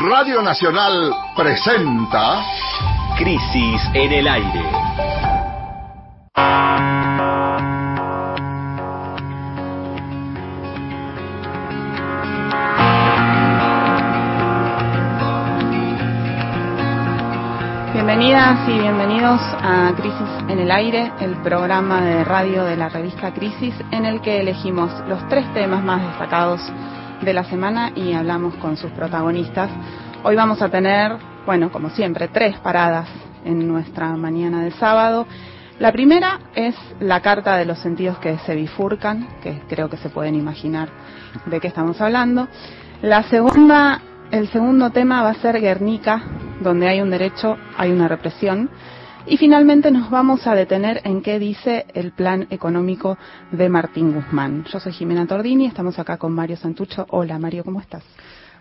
[0.00, 2.42] Radio Nacional presenta
[3.18, 4.62] Crisis en el aire.
[17.92, 20.16] Bienvenidas y bienvenidos a Crisis
[20.48, 24.90] en el Aire, el programa de radio de la revista Crisis, en el que elegimos
[25.06, 26.62] los tres temas más destacados
[27.22, 29.70] de la semana y hablamos con sus protagonistas.
[30.24, 33.08] Hoy vamos a tener, bueno, como siempre, tres paradas
[33.44, 35.26] en nuestra mañana de sábado.
[35.78, 40.10] La primera es la carta de los sentidos que se bifurcan, que creo que se
[40.10, 40.88] pueden imaginar
[41.46, 42.48] de qué estamos hablando.
[43.02, 44.00] La segunda,
[44.30, 46.22] el segundo tema va a ser Guernica,
[46.60, 48.68] donde hay un derecho, hay una represión.
[49.26, 53.16] Y finalmente nos vamos a detener en qué dice el plan económico
[53.52, 54.64] de Martín Guzmán.
[54.64, 57.06] Yo soy Jimena Tordini, estamos acá con Mario Santucho.
[57.10, 58.02] Hola Mario, ¿cómo estás?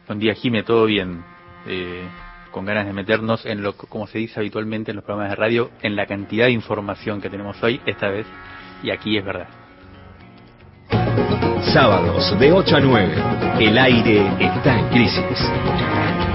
[0.08, 1.24] Buen día Jimena, todo bien.
[1.66, 2.08] Eh,
[2.52, 5.72] con ganas de meternos en lo como se dice habitualmente en los programas de radio,
[5.82, 8.28] en la cantidad de información que tenemos hoy, esta vez,
[8.84, 9.48] y aquí es verdad.
[11.74, 13.14] Sábados de 8 a 9,
[13.60, 16.31] el aire está en crisis.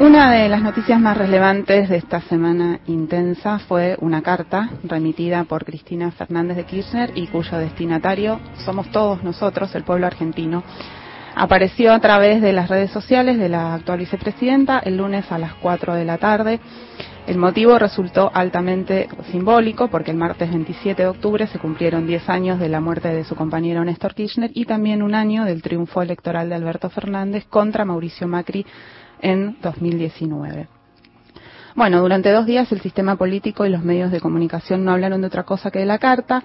[0.00, 5.64] Una de las noticias más relevantes de esta semana intensa fue una carta remitida por
[5.64, 10.62] Cristina Fernández de Kirchner y cuyo destinatario somos todos nosotros, el pueblo argentino.
[11.34, 15.54] Apareció a través de las redes sociales de la actual vicepresidenta el lunes a las
[15.54, 16.60] 4 de la tarde.
[17.26, 22.60] El motivo resultó altamente simbólico porque el martes 27 de octubre se cumplieron 10 años
[22.60, 26.48] de la muerte de su compañero Néstor Kirchner y también un año del triunfo electoral
[26.48, 28.64] de Alberto Fernández contra Mauricio Macri
[29.20, 30.68] en 2019.
[31.74, 35.28] Bueno, durante dos días el sistema político y los medios de comunicación no hablaron de
[35.28, 36.42] otra cosa que de la carta.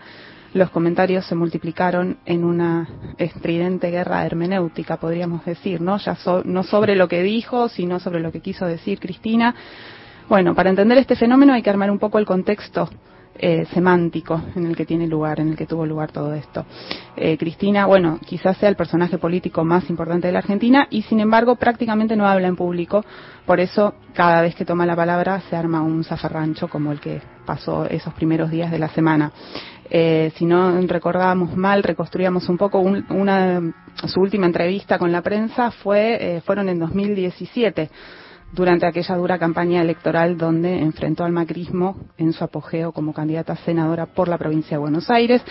[0.54, 5.98] Los comentarios se multiplicaron en una estridente guerra hermenéutica, podríamos decir, ¿no?
[5.98, 9.56] Ya no sobre lo que dijo, sino sobre lo que quiso decir Cristina.
[10.30, 12.90] Bueno, para entender este fenómeno hay que armar un poco el contexto
[13.40, 16.66] eh, semántico en el que tiene lugar, en el que tuvo lugar todo esto.
[17.16, 21.20] Eh, Cristina, bueno, quizás sea el personaje político más importante de la Argentina y sin
[21.20, 23.04] embargo prácticamente no habla en público,
[23.48, 27.22] por eso cada vez que toma la palabra se arma un zafarrancho como el que
[27.46, 29.32] pasó esos primeros días de la semana.
[29.90, 33.62] Eh, si no recordábamos mal, reconstruíamos un poco una,
[34.06, 37.90] su última entrevista con la prensa fue, fueron en 2017
[38.54, 44.06] durante aquella dura campaña electoral donde enfrentó al macrismo en su apogeo como candidata senadora
[44.06, 45.42] por la provincia de Buenos Aires.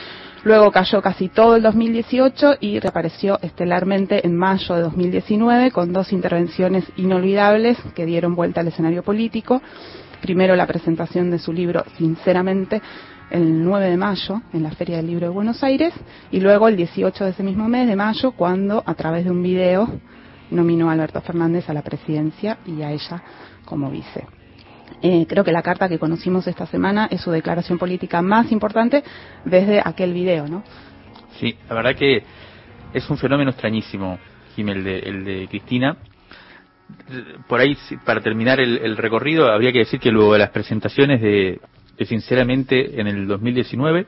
[0.44, 6.12] Luego cayó casi todo el 2018 y reapareció estelarmente en mayo de 2019 con dos
[6.12, 9.60] intervenciones inolvidables que dieron vuelta al escenario político.
[10.20, 12.80] Primero la presentación de su libro Sinceramente
[13.30, 15.92] el 9 de mayo en la Feria del Libro de Buenos Aires
[16.30, 19.42] y luego el 18 de ese mismo mes de mayo cuando a través de un
[19.42, 19.88] video
[20.52, 23.22] nominó a Alberto Fernández a la presidencia y a ella
[23.64, 24.26] como vice.
[25.02, 29.02] Eh, creo que la carta que conocimos esta semana es su declaración política más importante
[29.44, 30.62] desde aquel video, ¿no?
[31.40, 32.22] Sí, la verdad que
[32.92, 34.18] es un fenómeno extrañísimo,
[34.54, 35.96] Jiménez, el de, el de Cristina.
[37.48, 41.58] Por ahí, para terminar el, recorrido, habría que decir que luego de las presentaciones de
[42.04, 44.06] Sinceramente en el 2019,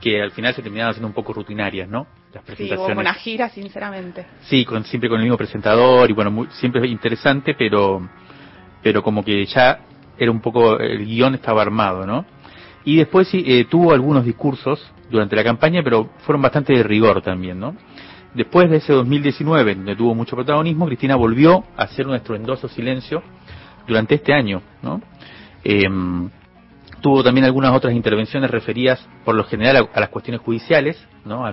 [0.00, 2.06] que al final se terminaban siendo un poco rutinarias, ¿no?
[2.36, 2.86] Las presentaciones.
[2.86, 4.26] Sí, como una gira, sinceramente.
[4.42, 8.06] Sí, con, siempre con el mismo presentador y bueno, muy, siempre interesante, pero,
[8.82, 9.80] pero como que ya
[10.18, 12.26] era un poco, el guion estaba armado, ¿no?
[12.84, 17.22] Y después sí, eh, tuvo algunos discursos durante la campaña, pero fueron bastante de rigor
[17.22, 17.74] también, ¿no?
[18.34, 23.22] Después de ese 2019, donde tuvo mucho protagonismo, Cristina volvió a hacer un estruendoso silencio
[23.88, 25.00] durante este año, ¿no?
[25.64, 25.88] Eh,
[27.00, 31.46] tuvo también algunas otras intervenciones referidas por lo general a, las cuestiones judiciales, ¿no?
[31.46, 31.52] A,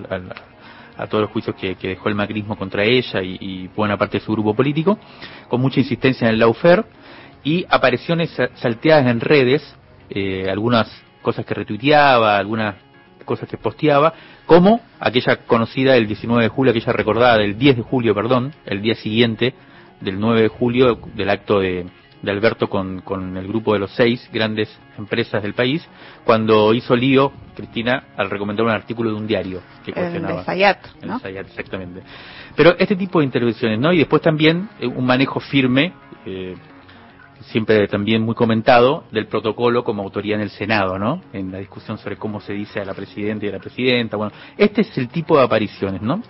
[1.08, 4.54] todos los juicios que, dejó el macrismo contra ella y, buena parte de su grupo
[4.54, 4.98] político,
[5.48, 6.86] con mucha insistencia en el lawfare
[7.44, 9.76] y apariciones salteadas en redes,
[10.10, 10.90] eh, algunas
[11.22, 12.76] cosas que retuiteaba, algunas
[13.26, 14.14] cosas que posteaba,
[14.46, 18.82] como aquella conocida del 19 de julio, aquella recordada del 10 de julio, perdón, el
[18.82, 19.54] día siguiente
[20.02, 21.86] del 9 de julio del acto de,
[22.24, 25.86] de Alberto con, con el grupo de los seis grandes empresas del país,
[26.24, 30.40] cuando hizo lío Cristina al recomendar un artículo de un diario que cuestionaba.
[30.40, 31.20] El Sayat, ¿no?
[31.20, 32.02] Sayat, exactamente.
[32.56, 33.92] Pero este tipo de intervenciones, ¿no?
[33.92, 35.92] Y después también eh, un manejo firme,
[36.26, 36.56] eh,
[37.42, 41.22] siempre también muy comentado, del protocolo como autoría en el Senado, ¿no?
[41.34, 44.16] En la discusión sobre cómo se dice a la presidenta y a la presidenta.
[44.16, 46.22] Bueno, este es el tipo de apariciones, ¿no?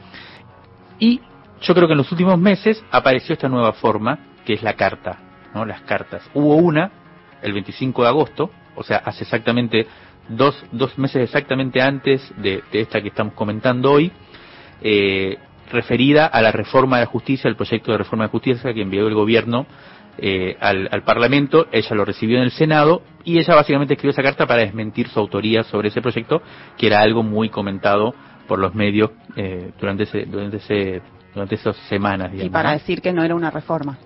[0.97, 1.21] Y
[1.61, 5.32] yo creo que en los últimos meses apareció esta nueva forma, que es la carta
[5.53, 5.65] ¿no?
[5.65, 6.29] las cartas.
[6.33, 6.91] Hubo una
[7.41, 9.87] el 25 de agosto, o sea, hace exactamente
[10.29, 14.11] dos, dos meses exactamente antes de, esta que estamos comentando hoy,
[14.81, 15.37] eh,
[15.71, 19.07] referida a la reforma de la justicia, el proyecto de reforma de justicia que envió
[19.07, 19.65] el gobierno
[20.17, 24.21] eh, al, al, Parlamento, ella lo recibió en el Senado y ella básicamente escribió esa
[24.21, 26.41] carta para desmentir su autoría sobre ese proyecto,
[26.77, 28.13] que era algo muy comentado
[28.47, 31.01] por los medios eh, durante ese, durante ese,
[31.33, 32.31] durante esas semanas.
[32.31, 32.77] Digamos, y para ¿no?
[32.77, 33.97] decir que no era una reforma.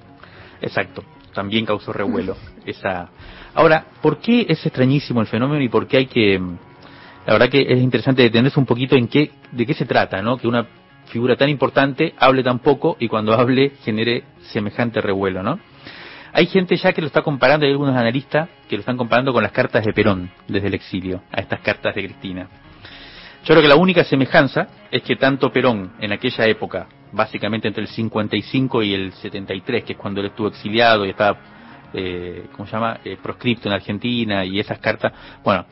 [0.62, 1.04] Exacto,
[1.38, 2.36] también causó revuelo
[2.66, 3.10] esa.
[3.54, 6.42] Ahora, ¿por qué es extrañísimo el fenómeno y por qué hay que
[7.28, 10.38] la verdad que es interesante detenerse un poquito en qué, de qué se trata, ¿no?
[10.38, 10.66] Que una
[11.08, 14.24] figura tan importante hable tan poco y cuando hable genere
[14.54, 15.60] semejante revuelo, ¿no?
[16.32, 19.44] Hay gente ya que lo está comparando, hay algunos analistas que lo están comparando con
[19.44, 22.48] las cartas de Perón desde el exilio, a estas cartas de Cristina.
[23.44, 27.84] Yo creo que la única semejanza es que tanto Perón en aquella época, básicamente entre
[27.84, 31.38] el 55 y el 73, que es cuando él estuvo exiliado y estaba,
[31.94, 35.14] eh, ¿cómo se llama?, eh, proscripto en Argentina y esas cartas,
[35.44, 35.66] bueno,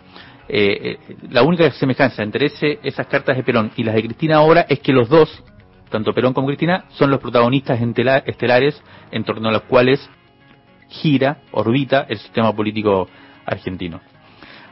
[0.47, 0.99] eh,
[1.29, 4.79] la única semejanza entre ese, esas cartas de Perón y las de Cristina ahora es
[4.79, 5.43] que los dos,
[5.89, 7.79] tanto Perón como Cristina, son los protagonistas
[8.25, 10.07] estelares en torno a los cuales
[10.87, 13.07] gira, orbita el sistema político
[13.45, 14.01] argentino.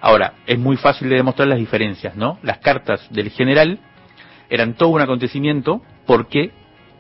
[0.02, 2.38] Ahora, es muy fácil de demostrar las diferencias, ¿no?
[2.44, 3.80] Las cartas del general
[4.50, 6.52] eran todo un acontecimiento porque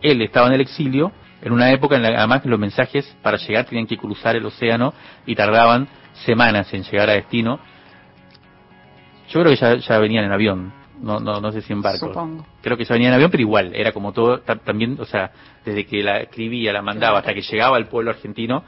[0.01, 1.11] él estaba en el exilio
[1.41, 4.45] en una época en la que además los mensajes para llegar tenían que cruzar el
[4.45, 4.94] océano
[5.25, 5.88] y tardaban
[6.25, 7.59] semanas en llegar a destino
[9.29, 12.07] yo creo que ya, ya venían en avión, no, no, no sé si en barco.
[12.07, 12.45] Supongo.
[12.61, 15.31] Creo que ya venían en avión, pero igual, era como todo, también, o sea,
[15.65, 18.63] desde que la escribía, la mandaba, hasta que llegaba al pueblo argentino,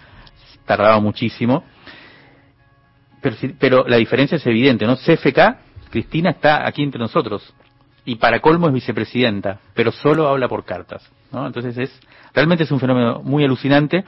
[0.65, 1.63] tardaba muchísimo.
[3.21, 4.95] Pero, pero la diferencia es evidente, ¿no?
[4.95, 7.53] CFK, Cristina está aquí entre nosotros.
[8.05, 11.47] Y para colmo es vicepresidenta, pero solo habla por cartas, ¿no?
[11.47, 11.99] Entonces es,
[12.33, 14.05] realmente es un fenómeno muy alucinante.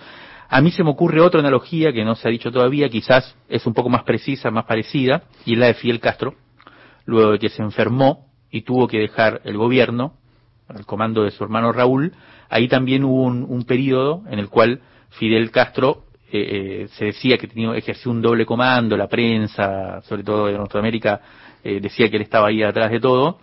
[0.50, 3.66] A mí se me ocurre otra analogía que no se ha dicho todavía, quizás es
[3.66, 6.36] un poco más precisa, más parecida, y es la de Fidel Castro,
[7.06, 10.14] luego de que se enfermó y tuvo que dejar el gobierno
[10.68, 12.14] al comando de su hermano Raúl,
[12.50, 17.38] ahí también hubo un, un periodo en el cual Fidel Castro eh, eh, se decía
[17.38, 21.22] que tenía, ejerció un doble comando, la prensa, sobre todo de Norteamérica,
[21.64, 23.40] eh, decía que él estaba ahí atrás de todo,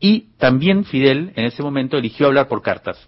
[0.00, 3.06] y también Fidel en ese momento eligió hablar por cartas.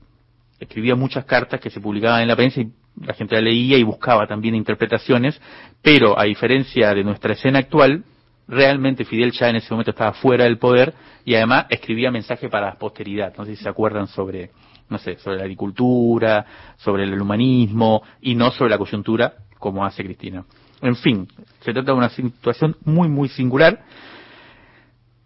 [0.60, 3.82] Escribía muchas cartas que se publicaban en la prensa y la gente la leía y
[3.82, 5.40] buscaba también interpretaciones,
[5.80, 8.04] pero a diferencia de nuestra escena actual,
[8.46, 10.92] realmente Fidel ya en ese momento estaba fuera del poder
[11.24, 13.34] y además escribía mensajes para la posteridad.
[13.38, 14.50] No sé si se acuerdan sobre,
[14.90, 16.44] no sé, sobre la agricultura,
[16.76, 20.44] sobre el humanismo y no sobre la coyuntura como hace Cristina.
[20.82, 21.26] En fin,
[21.60, 23.82] se trata de una situación muy, muy singular.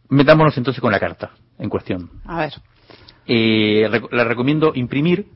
[0.09, 2.11] Metámonos entonces con la carta en cuestión.
[2.25, 2.55] A ver.
[3.27, 5.27] Eh, la recomiendo imprimir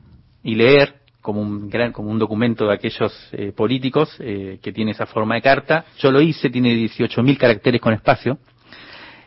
[0.43, 4.91] y leer como un gran, como un documento de aquellos eh, políticos eh, que tiene
[4.91, 5.85] esa forma de carta.
[5.99, 8.37] Yo lo hice, tiene 18.000 caracteres con espacio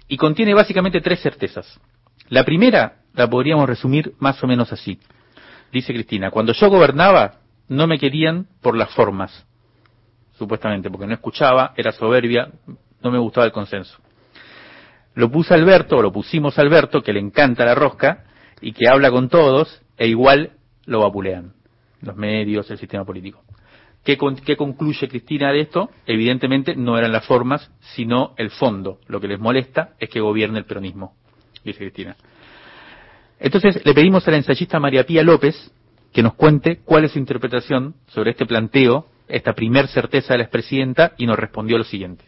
[0.09, 1.81] y contiene básicamente tres certezas.
[2.29, 4.99] La primera la podríamos resumir más o menos así.
[5.73, 9.47] Dice Cristina, cuando yo gobernaba no me querían por las formas,
[10.37, 12.51] supuestamente, porque no escuchaba, era soberbia,
[13.03, 13.97] no me gustaba el consenso.
[15.15, 18.25] Lo puse a Alberto, o lo pusimos Alberto, que le encanta la rosca
[18.61, 20.53] y que habla con todos, e igual
[20.87, 21.53] lo vapulean
[22.01, 23.43] los medios, el sistema político.
[24.05, 25.91] ¿Qué, ¿Qué, concluye Cristina de esto?
[26.07, 28.99] Evidentemente no eran las formas, sino el fondo.
[29.07, 31.15] Lo que les molesta es que gobierne el peronismo,
[31.65, 32.17] dice Cristina.
[33.41, 35.73] Entonces le pedimos a la ensayista María Pía López
[36.13, 40.45] que nos cuente cuál es su interpretación sobre este planteo, esta primer certeza de la
[40.45, 42.25] expresidenta, y nos respondió lo siguiente.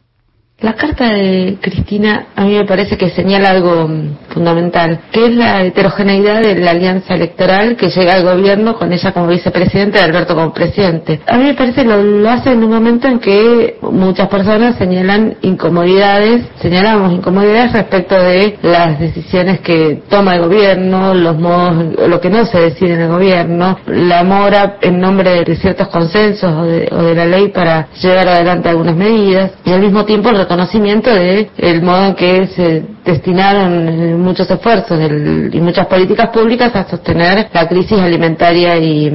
[0.59, 5.37] La carta de Cristina a mí me parece que señala algo mm, fundamental, que es
[5.37, 10.01] la heterogeneidad de la alianza electoral que llega al gobierno con ella como vicepresidente y
[10.01, 11.21] Alberto como presidente.
[11.27, 15.37] A mí me parece lo, lo hace en un momento en que muchas personas señalan
[15.43, 22.31] incomodidades, señalamos incomodidades respecto de las decisiones que toma el gobierno, los modos, lo que
[22.31, 26.89] no se decide en el gobierno, la mora en nombre de ciertos consensos o de,
[26.93, 31.51] o de la ley para llevar adelante algunas medidas y al mismo tiempo conocimiento de
[31.59, 37.49] el modo en que se destinaron muchos esfuerzos del, y muchas políticas públicas a sostener
[37.53, 39.13] la crisis alimentaria y,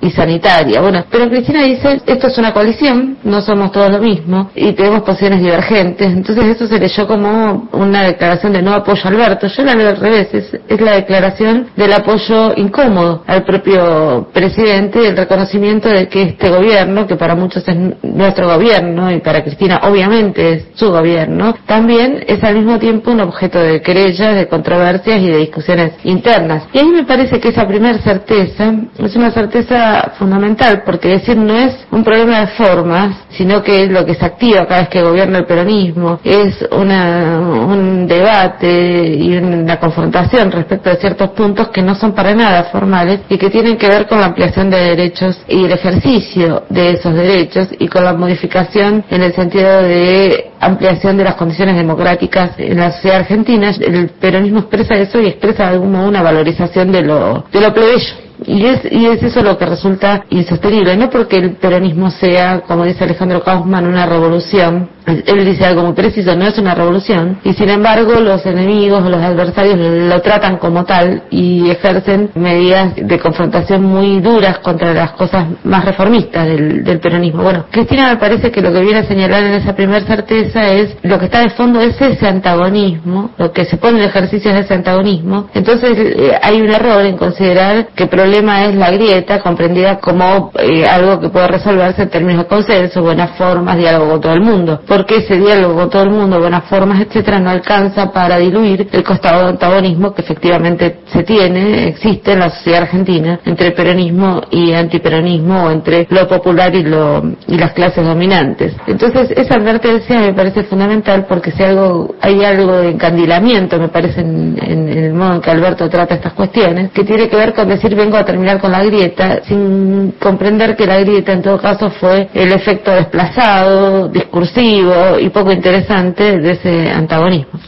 [0.00, 0.80] y, sanitaria.
[0.80, 5.02] Bueno, pero Cristina dice, esto es una coalición, no somos todos lo mismo y tenemos
[5.02, 6.08] posiciones divergentes.
[6.08, 9.46] Entonces eso se leyó como una declaración de no apoyo a Alberto.
[9.46, 15.06] Yo la veo al revés, es, es la declaración del apoyo incómodo al propio presidente,
[15.06, 19.80] el reconocimiento de que este gobierno, que para muchos es nuestro gobierno y para Cristina
[19.84, 25.20] obviamente es su gobierno, también es al mismo tiempo una objeto de querellas, de controversias
[25.20, 26.64] y de discusiones internas.
[26.72, 31.56] Y ahí me parece que esa primera certeza es una certeza fundamental, porque decir no
[31.56, 35.02] es un problema de formas, sino que es lo que se activa cada vez que
[35.02, 41.82] gobierna el peronismo, es una, un debate y una confrontación respecto de ciertos puntos que
[41.82, 45.40] no son para nada formales y que tienen que ver con la ampliación de derechos
[45.48, 51.16] y el ejercicio de esos derechos y con la modificación en el sentido de ampliación
[51.16, 53.70] de las condiciones democráticas en la sociedad argentina.
[53.80, 57.74] El peronismo expresa eso y expresa de algún modo una valorización de lo, de lo
[57.74, 62.60] plebeyo y es, y es eso lo que resulta insostenible, no porque el peronismo sea,
[62.60, 67.38] como dice Alejandro Kaufman, una revolución, él dice algo muy preciso, no es una revolución,
[67.42, 73.18] y sin embargo los enemigos los adversarios lo tratan como tal y ejercen medidas de
[73.18, 77.42] confrontación muy duras contra las cosas más reformistas del, del peronismo.
[77.42, 80.96] Bueno, Cristina me parece que lo que viene a señalar en esa primera certeza es
[81.02, 84.64] lo que está de fondo es ese antagonismo, lo que se pone en ejercicio es
[84.64, 85.48] ese antagonismo.
[85.54, 90.84] Entonces eh, hay un error en considerar que problema es la grieta, comprendida como eh,
[90.86, 94.82] algo que puede resolverse en términos de consenso, buenas formas, diálogo con todo el mundo.
[94.86, 99.02] Porque ese diálogo con todo el mundo, buenas formas, etcétera, no alcanza para diluir el
[99.02, 104.74] costado de antagonismo que efectivamente se tiene, existe en la sociedad argentina, entre peronismo y
[104.74, 108.74] antiperonismo, o entre lo popular y, lo, y las clases dominantes.
[108.86, 114.20] Entonces, esa advertencia me parece fundamental porque si algo, hay algo de encandilamiento, me parece,
[114.20, 117.68] en, en el modo en que Alberto trata estas cuestiones, que tiene que ver con
[117.68, 121.90] decir vengo a terminar con la grieta, sin comprender que la grieta en todo caso
[121.90, 127.58] fue el efecto desplazado, discursivo y poco interesante de ese antagonismo.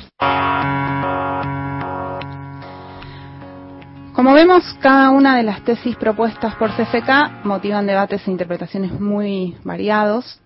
[4.20, 9.56] Como vemos, cada una de las tesis propuestas por CFK motivan debates e interpretaciones muy
[9.64, 10.40] variados,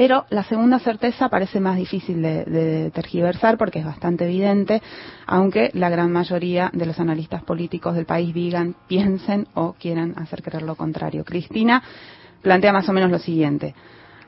[0.00, 4.80] pero la segunda certeza parece más difícil de, tergiversar porque es bastante evidente,
[5.26, 10.42] aunque la gran mayoría de los analistas políticos del país digan, piensen o quieran hacer
[10.42, 11.22] creer lo contrario.
[11.22, 11.82] Cristina
[12.40, 13.74] plantea más o menos lo siguiente.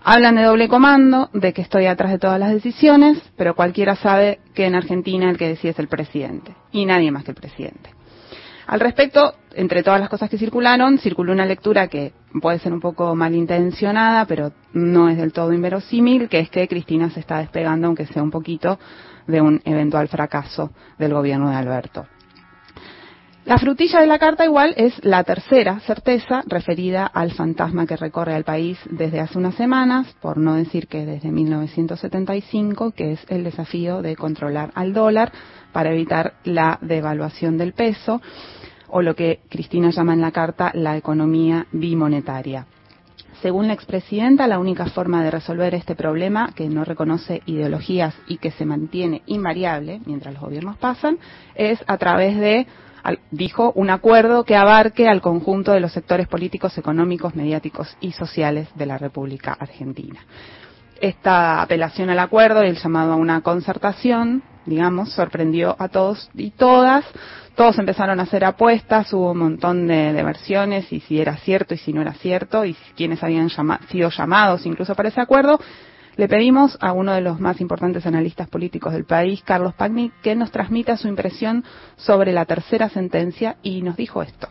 [0.04, 4.40] Hablan de doble comando, de que estoy atrás de todas las decisiones, pero cualquiera sabe
[4.52, 8.01] que en Argentina el que decide es el presidente, y nadie más que el presidente.
[8.66, 12.80] Al respecto, entre todas las cosas que circularon, circuló una lectura que puede ser un
[12.80, 17.86] poco malintencionada, pero no es del todo inverosímil, que es que Cristina se está despegando,
[17.86, 18.78] aunque sea un poquito,
[19.26, 22.06] de un eventual fracaso del gobierno de Alberto.
[23.44, 28.34] La frutilla de la carta igual es la tercera certeza referida al fantasma que recorre
[28.34, 33.42] al país desde hace unas semanas, por no decir que desde 1975, que es el
[33.42, 35.32] desafío de controlar al dólar
[35.72, 38.20] para evitar la devaluación del peso
[38.88, 42.66] o lo que Cristina llama en la carta la economía bimonetaria.
[43.40, 48.36] Según la expresidenta, la única forma de resolver este problema, que no reconoce ideologías y
[48.36, 51.18] que se mantiene invariable mientras los gobiernos pasan,
[51.56, 52.66] es a través de
[53.30, 58.68] dijo, un acuerdo que abarque al conjunto de los sectores políticos, económicos, mediáticos y sociales
[58.76, 60.20] de la República Argentina.
[61.00, 66.50] Esta apelación al acuerdo y el llamado a una concertación, digamos, sorprendió a todos y
[66.50, 67.04] todas.
[67.54, 71.78] Todos empezaron a hacer apuestas, hubo un montón de, versiones y si era cierto y
[71.78, 73.50] si no era cierto y quienes habían
[73.90, 75.60] sido llamados incluso para ese acuerdo.
[76.16, 80.34] Le pedimos a uno de los más importantes analistas políticos del país, Carlos Pagni, que
[80.34, 81.64] nos transmita su impresión
[81.96, 84.48] sobre la tercera sentencia y nos dijo esto.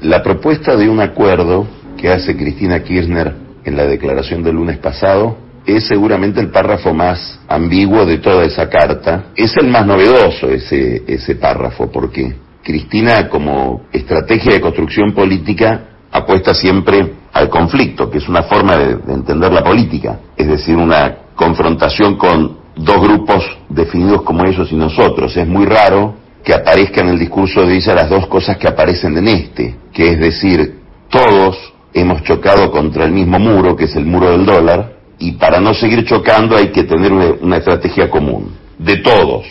[0.00, 3.34] La propuesta de un acuerdo que hace Cristina Kirchner
[3.64, 8.68] en la declaración del lunes pasado es seguramente el párrafo más ambiguo de toda esa
[8.68, 9.26] carta.
[9.36, 16.54] Es el más novedoso ese, ese párrafo, porque Cristina como estrategia de construcción política apuesta
[16.54, 21.16] siempre al conflicto, que es una forma de, de, entender la política, es decir, una
[21.36, 25.36] confrontación con dos grupos definidos como ellos y nosotros.
[25.36, 29.16] Es muy raro que aparezcan en el discurso de ella las dos cosas que aparecen
[29.18, 31.56] en este, que es decir, todos
[31.92, 35.74] hemos chocado contra el mismo muro, que es el muro del dólar, y para no
[35.74, 39.44] seguir chocando hay que tener una, estrategia común, de todos.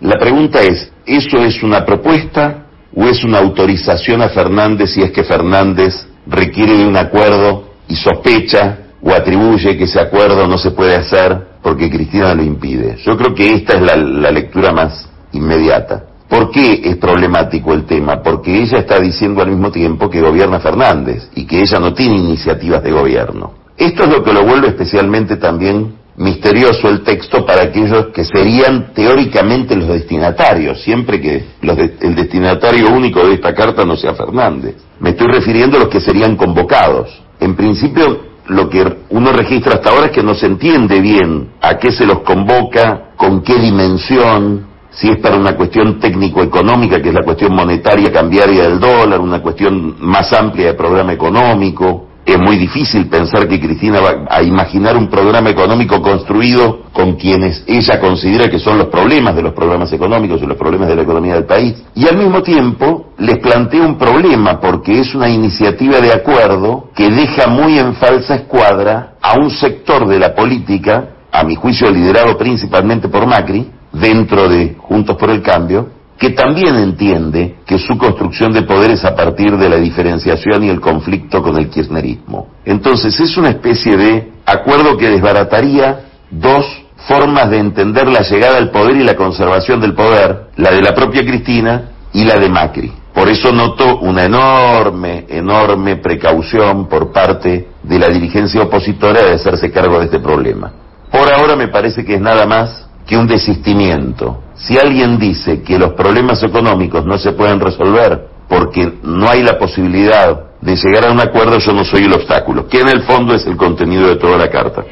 [0.00, 5.10] La pregunta es, ¿eso es una propuesta o es una autorización a Fernández si es
[5.10, 10.70] que Fernández requiere de un acuerdo y sospecha o atribuye que ese acuerdo no se
[10.70, 12.96] puede hacer porque Cristina lo impide.
[13.04, 16.04] Yo creo que esta es la, la, lectura más inmediata.
[16.28, 18.22] ¿Por qué es problemático el tema?
[18.22, 22.16] Porque ella está diciendo al mismo tiempo que gobierna Fernández y que ella no tiene
[22.16, 23.65] iniciativas de gobierno.
[23.76, 28.92] Esto es lo que lo vuelve especialmente también misterioso el texto para aquellos que serían
[28.94, 34.14] teóricamente los destinatarios, siempre que los de, el destinatario único de esta carta no sea
[34.14, 34.76] Fernández.
[34.98, 37.22] Me estoy refiriendo a los que serían convocados.
[37.38, 41.76] En principio, lo que uno registra hasta ahora es que no se entiende bien a
[41.76, 47.14] qué se los convoca, con qué dimensión, si es para una cuestión técnico-económica, que es
[47.14, 52.58] la cuestión monetaria cambiaria del dólar, una cuestión más amplia de programa económico, es muy
[52.58, 58.50] difícil pensar que Cristina va a imaginar un programa económico construido con quienes ella considera
[58.50, 61.44] que son los problemas de los programas económicos y los problemas de la economía del
[61.44, 61.84] país.
[61.94, 67.10] Y al mismo tiempo les plantea un problema porque es una iniciativa de acuerdo que
[67.10, 72.36] deja muy en falsa escuadra a un sector de la política, a mi juicio liderado
[72.36, 78.52] principalmente por Macri, dentro de Juntos por el Cambio, que también entiende que su construcción
[78.52, 82.48] de poder es a partir de la diferenciación y el conflicto con el kirchnerismo.
[82.64, 86.64] Entonces es una especie de acuerdo que desbarataría dos
[87.06, 90.94] formas de entender la llegada al poder y la conservación del poder, la de la
[90.94, 92.92] propia Cristina y la de Macri.
[93.12, 99.70] Por eso noto una enorme, enorme precaución por parte de la dirigencia opositora de hacerse
[99.70, 100.72] cargo de este problema.
[101.10, 105.78] Por ahora me parece que es nada más que un desistimiento si alguien dice que
[105.78, 111.12] los problemas económicos no se pueden resolver porque no hay la posibilidad de llegar a
[111.12, 114.16] un acuerdo, yo no soy el obstáculo, que en el fondo es el contenido de
[114.16, 114.84] toda la carta.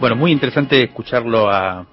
[0.00, 1.86] Bueno, muy interesante escucharlo a,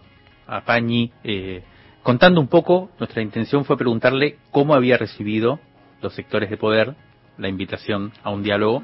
[0.48, 1.62] a Pañi eh,
[2.02, 2.90] contando un poco.
[3.00, 5.60] Nuestra intención fue preguntarle cómo había recibido
[6.02, 6.96] los sectores de poder
[7.38, 8.82] la invitación a un diálogo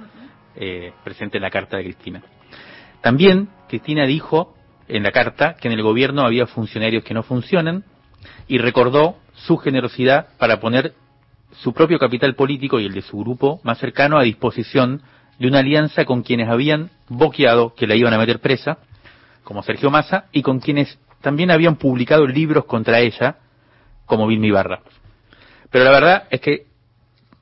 [0.56, 2.22] eh, presente en la carta de Cristina.
[3.02, 4.54] También Cristina dijo
[4.88, 7.84] en la carta que en el gobierno había funcionarios que no funcionan
[8.48, 10.94] y recordó su generosidad para poner
[11.54, 15.02] su propio capital político y el de su grupo más cercano a disposición
[15.40, 18.78] de una alianza con quienes habían boqueado que la iban a meter presa,
[19.44, 23.38] como Sergio Massa, y con quienes también habían publicado libros contra ella,
[24.06, 24.84] como Vilmi Barra.
[25.72, 26.68] Pero la verdad es que,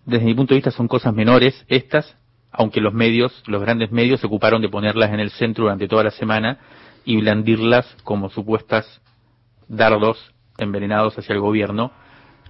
[0.06, 2.16] desde mi punto de vista, son cosas menores estas
[2.52, 6.04] aunque los medios, los grandes medios, se ocuparon de ponerlas en el centro durante toda
[6.04, 6.60] la semana
[7.06, 9.02] y blandirlas como supuestas
[9.68, 11.92] dardos envenenados hacia el gobierno.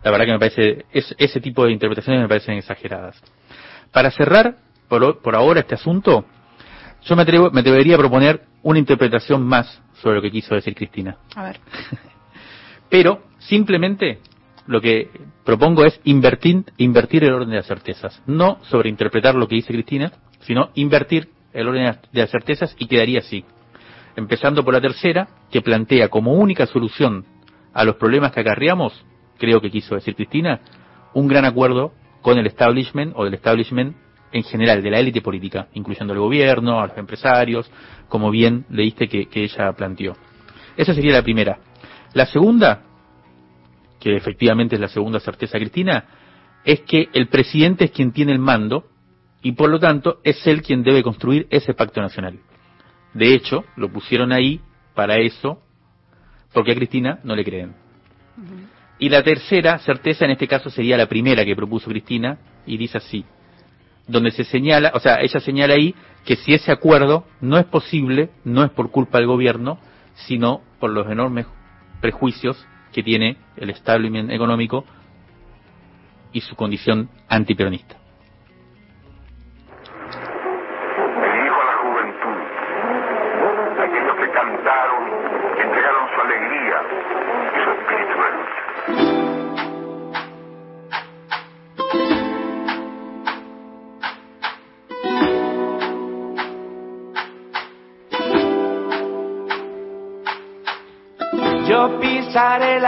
[0.03, 3.21] La verdad que me parece, ese tipo de interpretaciones me parecen exageradas.
[3.91, 6.25] Para cerrar por, por ahora este asunto,
[7.03, 11.17] yo me, atrevo, me debería proponer una interpretación más sobre lo que quiso decir Cristina.
[11.35, 11.59] A ver.
[12.89, 14.19] Pero simplemente
[14.67, 15.09] lo que
[15.43, 18.21] propongo es invertir, invertir el orden de las certezas.
[18.25, 23.19] No sobreinterpretar lo que dice Cristina, sino invertir el orden de las certezas y quedaría
[23.19, 23.43] así.
[24.15, 27.25] Empezando por la tercera, que plantea como única solución
[27.73, 29.05] a los problemas que acarreamos,
[29.37, 30.59] creo que quiso decir Cristina,
[31.13, 33.95] un gran acuerdo con el establishment o del establishment
[34.33, 37.69] en general, de la élite política, incluyendo al gobierno, a los empresarios,
[38.07, 40.15] como bien leíste que, que ella planteó.
[40.77, 41.59] Esa sería la primera.
[42.13, 42.81] La segunda
[44.01, 46.05] que efectivamente es la segunda certeza cristina,
[46.65, 48.87] es que el presidente es quien tiene el mando
[49.41, 52.39] y por lo tanto es él quien debe construir ese pacto nacional.
[53.13, 54.59] De hecho, lo pusieron ahí
[54.95, 55.61] para eso,
[56.51, 57.73] porque a Cristina no le creen.
[58.99, 62.97] Y la tercera certeza en este caso sería la primera que propuso Cristina y dice
[62.97, 63.23] así,
[64.07, 65.93] donde se señala, o sea, ella señala ahí
[66.25, 69.79] que si ese acuerdo no es posible, no es por culpa del gobierno,
[70.13, 71.45] sino por los enormes
[71.99, 74.85] prejuicios que tiene el establishment económico
[76.33, 78.00] y su condición antiperonista.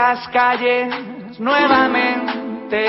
[0.06, 2.82] Las calles nuevamente.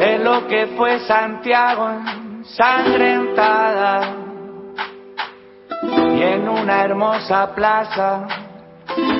[0.00, 1.90] De lo que fue Santiago
[2.38, 4.14] ensangrentada
[6.16, 8.26] y en una hermosa plaza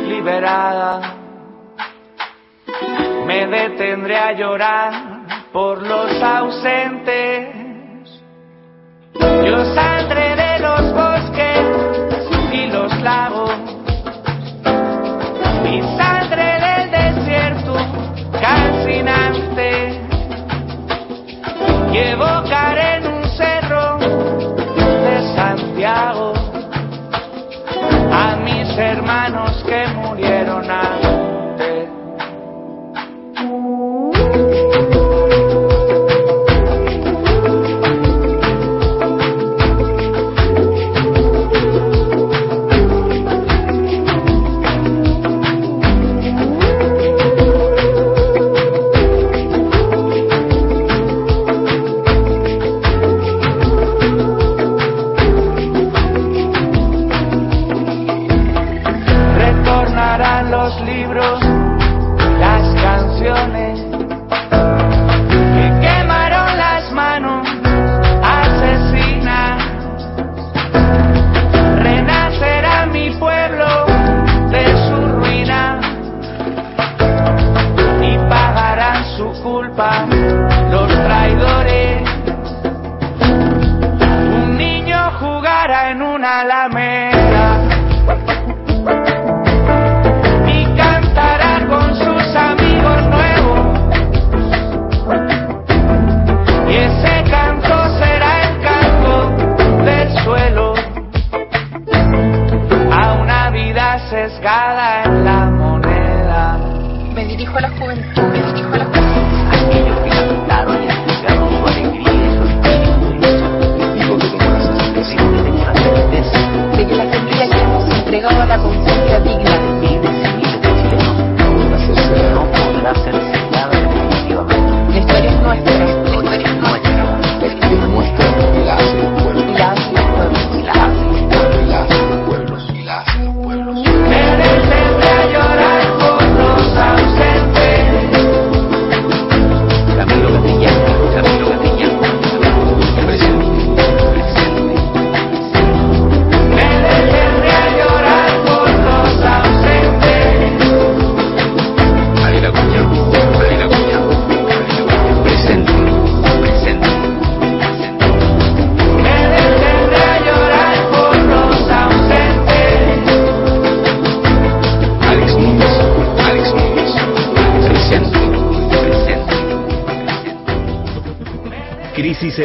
[0.09, 1.15] liberada.
[3.27, 4.93] Me detendré a llorar
[5.53, 7.49] por los ausentes.
[9.49, 11.65] Yo saldré de los bosques
[12.53, 13.56] y los lagos
[19.07, 20.01] calcinante
[21.93, 21.99] y
[22.79, 26.33] en un cerro de Santiago
[28.13, 29.46] a mis hermanos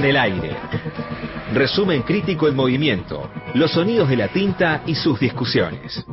[0.01, 0.55] en el aire.
[1.53, 3.29] Resumen crítico en movimiento.
[3.53, 6.03] Los sonidos de la tinta y sus discusiones.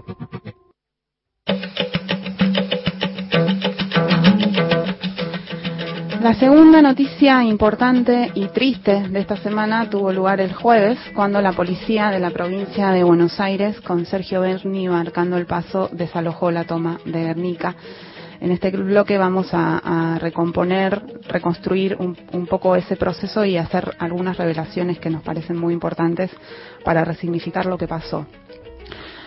[6.20, 11.52] La segunda noticia importante y triste de esta semana tuvo lugar el jueves, cuando la
[11.52, 16.64] policía de la provincia de Buenos Aires, con Sergio Berni marcando el paso, desalojó la
[16.64, 17.74] toma de Guernica.
[18.40, 19.78] En este bloque vamos a,
[20.14, 25.56] a recomponer, reconstruir un, un poco ese proceso y hacer algunas revelaciones que nos parecen
[25.56, 26.30] muy importantes
[26.84, 28.26] para resignificar lo que pasó.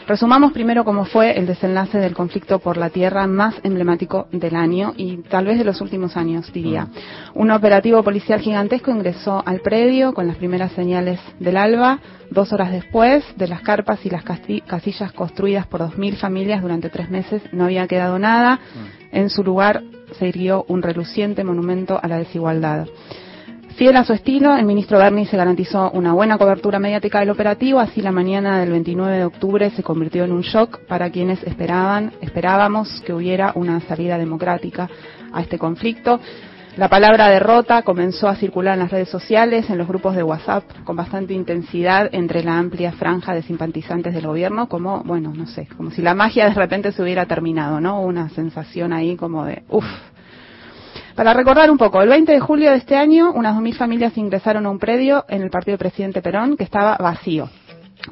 [0.07, 4.93] Resumamos primero cómo fue el desenlace del conflicto por la tierra más emblemático del año
[4.97, 6.87] y tal vez de los últimos años, diría.
[7.33, 11.99] Un operativo policial gigantesco ingresó al predio con las primeras señales del alba.
[12.29, 17.09] Dos horas después, de las carpas y las casillas construidas por 2.000 familias durante tres
[17.09, 18.59] meses, no había quedado nada.
[19.11, 19.83] En su lugar
[20.17, 22.87] se irguió un reluciente monumento a la desigualdad.
[23.81, 27.79] Fiel a su estilo, el ministro Berni se garantizó una buena cobertura mediática del operativo,
[27.79, 32.13] así la mañana del 29 de octubre se convirtió en un shock para quienes esperaban,
[32.21, 34.87] esperábamos que hubiera una salida democrática
[35.33, 36.19] a este conflicto.
[36.77, 40.63] La palabra derrota comenzó a circular en las redes sociales, en los grupos de WhatsApp,
[40.83, 45.67] con bastante intensidad entre la amplia franja de simpatizantes del gobierno, como, bueno, no sé,
[45.75, 47.99] como si la magia de repente se hubiera terminado, ¿no?
[47.99, 49.85] Una sensación ahí como de, uff,
[51.21, 54.65] para recordar un poco, el 20 de julio de este año, unas 2.000 familias ingresaron
[54.65, 57.47] a un predio en el partido del presidente Perón que estaba vacío.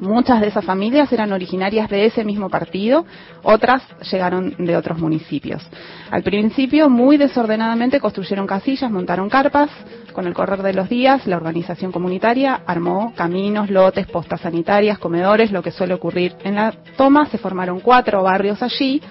[0.00, 3.04] Muchas de esas familias eran originarias de ese mismo partido,
[3.42, 5.60] otras llegaron de otros municipios.
[6.08, 9.70] Al principio, muy desordenadamente construyeron casillas, montaron carpas.
[10.12, 15.50] Con el correr de los días, la organización comunitaria armó caminos, lotes, postas sanitarias, comedores,
[15.50, 17.26] lo que suele ocurrir en la toma.
[17.26, 19.02] Se formaron cuatro barrios allí,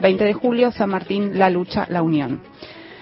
[0.00, 2.40] 20 de julio, San Martín, La Lucha, La Unión.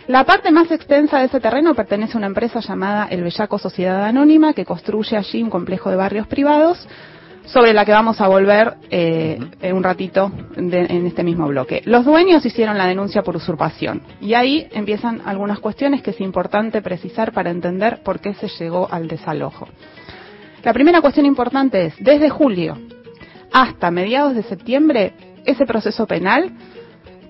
[0.09, 4.05] La parte más extensa de ese terreno pertenece a una empresa llamada El Bellaco Sociedad
[4.05, 6.87] Anónima, que construye allí un complejo de barrios privados,
[7.47, 11.81] sobre la que vamos a volver eh, en un ratito de- en este mismo bloque.
[11.85, 16.83] Los dueños hicieron la denuncia por usurpación y ahí empiezan algunas cuestiones que es importante
[16.83, 19.69] precisar para entender por qué se llegó al desalojo.
[20.65, 22.79] La primera cuestión importante es, desde julio
[23.53, 25.13] hasta mediados de septiembre,
[25.45, 26.51] ese proceso penal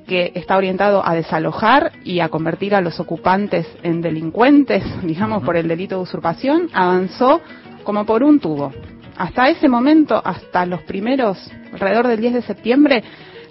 [0.06, 5.56] que está orientado a desalojar y a convertir a los ocupantes en delincuentes, digamos, por
[5.56, 7.40] el delito de usurpación, avanzó
[7.84, 8.72] como por un tubo.
[9.16, 11.38] Hasta ese momento, hasta los primeros,
[11.72, 13.02] alrededor del 10 de septiembre,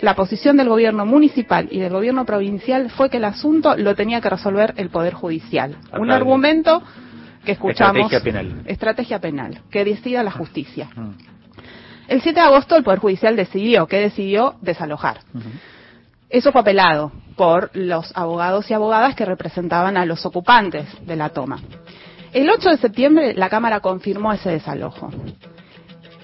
[0.02, 4.22] la posición del gobierno municipal y del gobierno provincial fue que el asunto lo tenía
[4.22, 5.78] que resolver el Poder Judicial.
[5.98, 6.84] Un argumento
[7.44, 8.12] que escuchamos.
[8.12, 8.62] Estrategia penal.
[8.66, 10.90] Estrategia penal, que decida la justicia.
[12.08, 15.20] El 7 de agosto el Poder Judicial decidió, que decidió desalojar.
[16.30, 21.30] Eso fue apelado por los abogados y abogadas que representaban a los ocupantes de la
[21.30, 21.60] toma.
[22.34, 25.10] El 8 de septiembre la Cámara confirmó ese desalojo.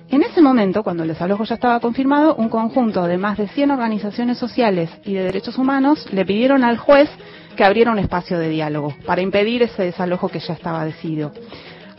[0.10, 3.72] En ese momento, cuando el desalojo ya estaba confirmado, un conjunto de más de 100
[3.72, 7.10] organizaciones sociales y de derechos humanos le pidieron al juez
[7.56, 11.32] que abriera un espacio de diálogo para impedir ese desalojo que ya estaba decidido.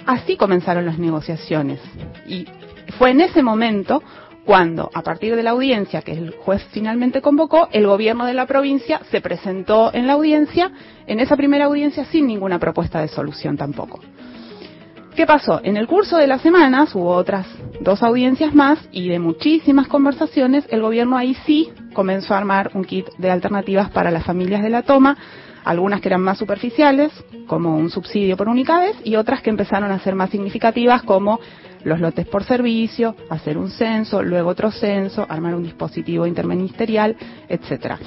[0.05, 1.81] Así comenzaron las negociaciones
[2.27, 2.47] y
[2.99, 4.03] fue en ese momento
[4.45, 8.47] cuando, a partir de la audiencia que el juez finalmente convocó, el gobierno de la
[8.47, 10.73] provincia se presentó en la audiencia,
[11.07, 14.01] en esa primera audiencia sin ninguna propuesta de solución tampoco.
[15.15, 15.61] ¿Qué pasó?
[15.63, 17.47] En el curso de las semanas hubo otras
[17.81, 22.85] dos audiencias más y de muchísimas conversaciones, el gobierno ahí sí comenzó a armar un
[22.85, 25.19] kit de alternativas para las familias de la toma,
[25.65, 27.13] algunas que eran más superficiales,
[27.47, 31.41] como un subsidio por unidades, y otras que empezaron a ser más significativas, como
[31.85, 37.17] los lotes por servicio, hacer un censo, luego otro censo, armar un dispositivo interministerial,
[37.49, 37.99] etcétera.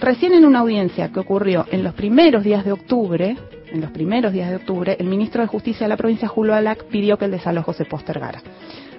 [0.00, 3.36] Recién en una audiencia que ocurrió en los primeros días de octubre,
[3.70, 6.84] en los primeros días de octubre, el ministro de Justicia de la provincia, Julio Alac,
[6.84, 8.40] pidió que el desalojo se postergara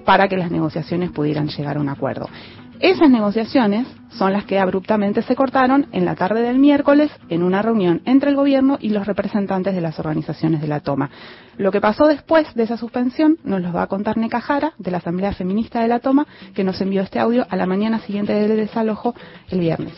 [0.04, 2.28] para que las negociaciones pudieran llegar a un acuerdo.
[2.80, 7.60] Esas negociaciones son las que abruptamente se cortaron en la tarde del miércoles en una
[7.60, 11.10] reunión entre el gobierno y los representantes de las organizaciones de la toma.
[11.58, 14.96] Lo que pasó después de esa suspensión nos lo va a contar Necajara, de la
[14.96, 18.56] Asamblea Feminista de la Toma, que nos envió este audio a la mañana siguiente del
[18.56, 19.14] desalojo
[19.50, 19.92] el viernes.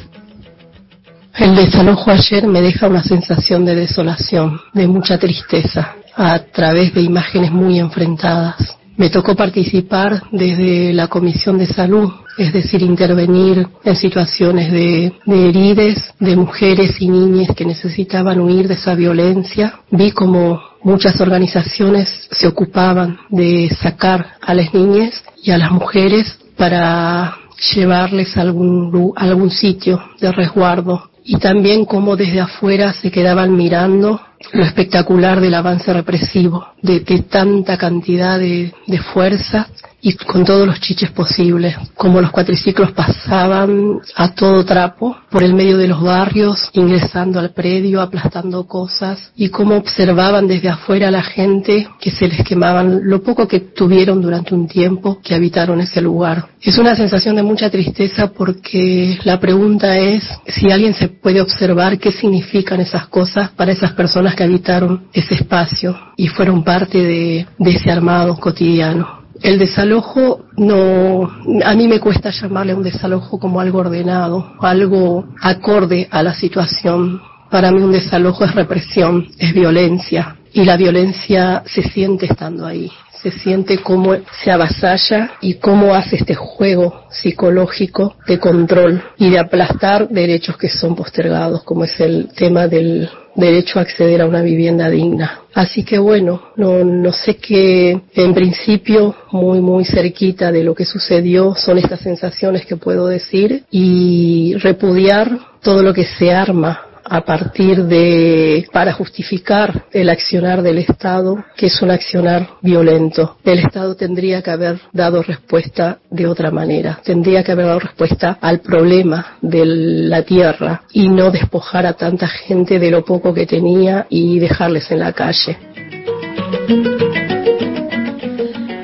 [1.38, 7.03] El desalojo ayer me deja una sensación de desolación, de mucha tristeza, a través de
[7.03, 8.82] imágenes muy enfrentadas.
[9.02, 15.48] Me tocó participar desde la Comisión de Salud, es decir, intervenir en situaciones de, de
[15.48, 19.80] herides, de mujeres y niñas que necesitaban huir de esa violencia.
[19.90, 26.38] Vi como muchas organizaciones se ocupaban de sacar a las niñas y a las mujeres
[26.56, 27.38] para
[27.74, 33.56] llevarles a algún, a algún sitio de resguardo y también cómo desde afuera se quedaban
[33.56, 34.20] mirando
[34.52, 39.68] lo espectacular del avance represivo, de, tanta cantidad de, de fuerzas
[40.04, 45.54] y con todos los chiches posibles, como los cuatriciclos pasaban a todo trapo por el
[45.54, 51.12] medio de los barrios, ingresando al predio, aplastando cosas, y cómo observaban desde afuera a
[51.12, 55.80] la gente que se les quemaban lo poco que tuvieron durante un tiempo que habitaron
[55.80, 56.48] ese lugar.
[56.60, 61.98] Es una sensación de mucha tristeza porque la pregunta es si alguien se puede observar
[61.98, 67.46] qué significan esas cosas para esas personas que habitaron ese espacio y fueron parte de,
[67.58, 69.21] de ese armado cotidiano.
[69.40, 71.31] El desalojo no,
[71.64, 77.21] a mí me cuesta llamarle un desalojo como algo ordenado, algo acorde a la situación.
[77.51, 82.90] Para mí un desalojo es represión, es violencia y la violencia se siente estando ahí,
[83.22, 89.38] se siente cómo se avasalla y cómo hace este juego psicológico de control y de
[89.38, 94.42] aplastar derechos que son postergados, como es el tema del derecho a acceder a una
[94.42, 95.40] vivienda digna.
[95.54, 100.85] Así que bueno, no, no sé qué, en principio, muy, muy cerquita de lo que
[100.85, 105.30] sucedió son estas sensaciones que puedo decir y repudiar
[105.62, 111.66] todo lo que se arma a partir de, para justificar el accionar del Estado, que
[111.66, 113.36] es un accionar violento.
[113.44, 118.38] El Estado tendría que haber dado respuesta de otra manera, tendría que haber dado respuesta
[118.40, 123.46] al problema de la tierra y no despojar a tanta gente de lo poco que
[123.46, 125.58] tenía y dejarles en la calle.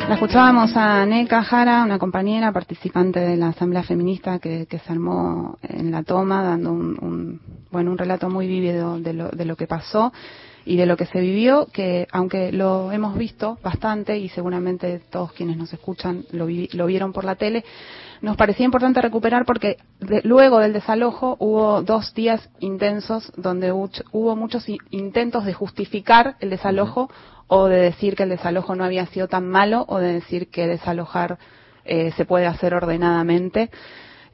[0.08, 5.58] La escuchábamos a Neca Jara, una compañera participante de la Asamblea Feminista que, se armó
[5.62, 9.56] en la toma, dando un, un, bueno, un relato muy vívido de lo, de lo
[9.56, 10.12] que pasó
[10.64, 15.32] y de lo que se vivió, que aunque lo hemos visto bastante y seguramente todos
[15.32, 17.64] quienes nos escuchan lo, vi, lo vieron por la tele,
[18.20, 24.36] nos parecía importante recuperar porque de, luego del desalojo hubo dos días intensos donde hubo
[24.36, 27.08] muchos intentos de justificar el desalojo
[27.46, 30.66] o de decir que el desalojo no había sido tan malo o de decir que
[30.66, 31.38] desalojar
[31.86, 33.70] eh, se puede hacer ordenadamente.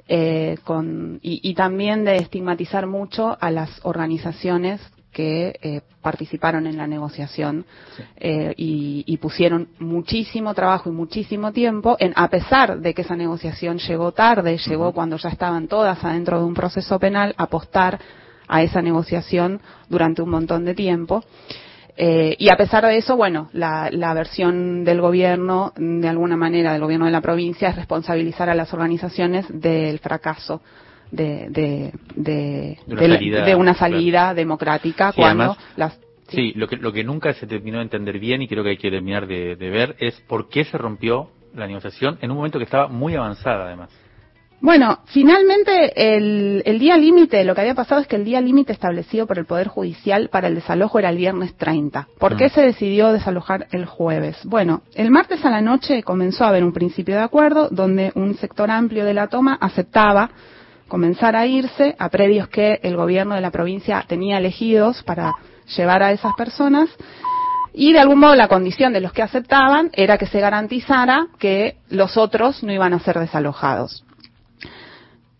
[0.07, 4.79] Eh, con, y, y, también de estigmatizar mucho a las organizaciones
[5.15, 7.65] que eh, participaron en la negociación
[7.97, 8.03] sí.
[8.19, 13.17] eh, y, y, pusieron muchísimo trabajo y muchísimo tiempo en a pesar de que esa
[13.17, 14.95] negociación llegó tarde, llegó uh -huh.
[14.95, 17.99] cuando ya estaban todas adentro de un proceso penal, apostar
[18.47, 21.25] a esa negociación durante un montón de tiempo.
[21.97, 26.73] Eh, y a pesar de eso, bueno, la, la, versión del gobierno, de alguna manera,
[26.73, 30.61] del gobierno de la provincia, es responsabilizar a las organizaciones del fracaso
[31.13, 34.35] de, de, de, de, una, salida, de una salida claro.
[34.35, 35.95] democrática sí, cuando además, las
[36.29, 36.37] sí.
[36.37, 38.77] sí, lo que lo que nunca se terminó de entender bien y creo que hay
[38.77, 42.59] que terminar de, de ver es por qué se rompió la negociación en un momento
[42.59, 43.91] que estaba muy avanzada además
[44.61, 48.73] Bueno, finalmente el, el día límite, lo que había pasado es que el día límite
[48.73, 52.09] establecido por el Poder Judicial para el desalojo era el viernes 30.
[52.19, 52.51] ¿Por qué Mm.
[52.51, 54.39] se decidió desalojar el jueves?
[54.45, 58.35] Bueno, el martes a la noche comenzó a haber un principio de acuerdo donde un
[58.37, 60.31] sector amplio de la toma aceptaba
[60.89, 65.33] comenzar a irse a predios que el gobierno de la provincia tenía elegidos para
[65.77, 66.89] llevar a esas personas
[67.75, 71.77] y de algún modo la condición de los que aceptaban era que se garantizara que
[71.91, 74.05] los otros no iban a ser desalojados.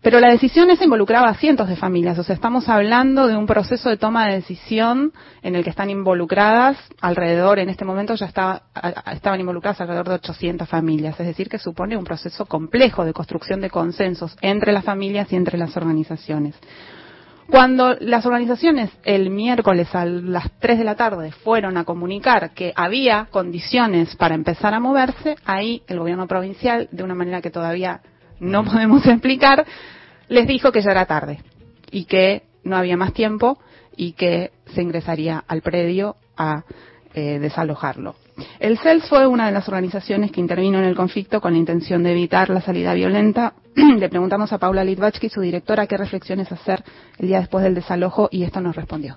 [0.05, 3.47] Pero la decisión esa involucraba a cientos de familias, o sea, estamos hablando de un
[3.47, 8.27] proceso de toma de decisión en el que están involucradas alrededor, en este momento ya
[8.27, 8.61] estaba,
[9.11, 13.61] estaban involucradas alrededor de 800 familias, es decir, que supone un proceso complejo de construcción
[13.61, 16.53] de consensos entre las familias y entre las organizaciones.
[17.49, 22.73] Cuando las organizaciones el miércoles a las 3 de la tarde fueron a comunicar que
[22.75, 28.01] había condiciones para empezar a moverse, ahí el gobierno provincial, de una manera que todavía
[28.39, 29.65] no podemos explicar,
[30.29, 31.39] les dijo que ya era tarde
[31.91, 33.59] y que no había más tiempo
[33.95, 36.63] y que se ingresaría al predio a
[37.13, 38.15] eh, desalojarlo.
[38.59, 42.03] El CELS fue una de las organizaciones que intervino en el conflicto con la intención
[42.03, 43.53] de evitar la salida violenta.
[43.75, 46.83] Le preguntamos a Paula Litvachki, su directora, qué reflexiones hacer
[47.17, 49.15] el día después del desalojo y esto nos respondió.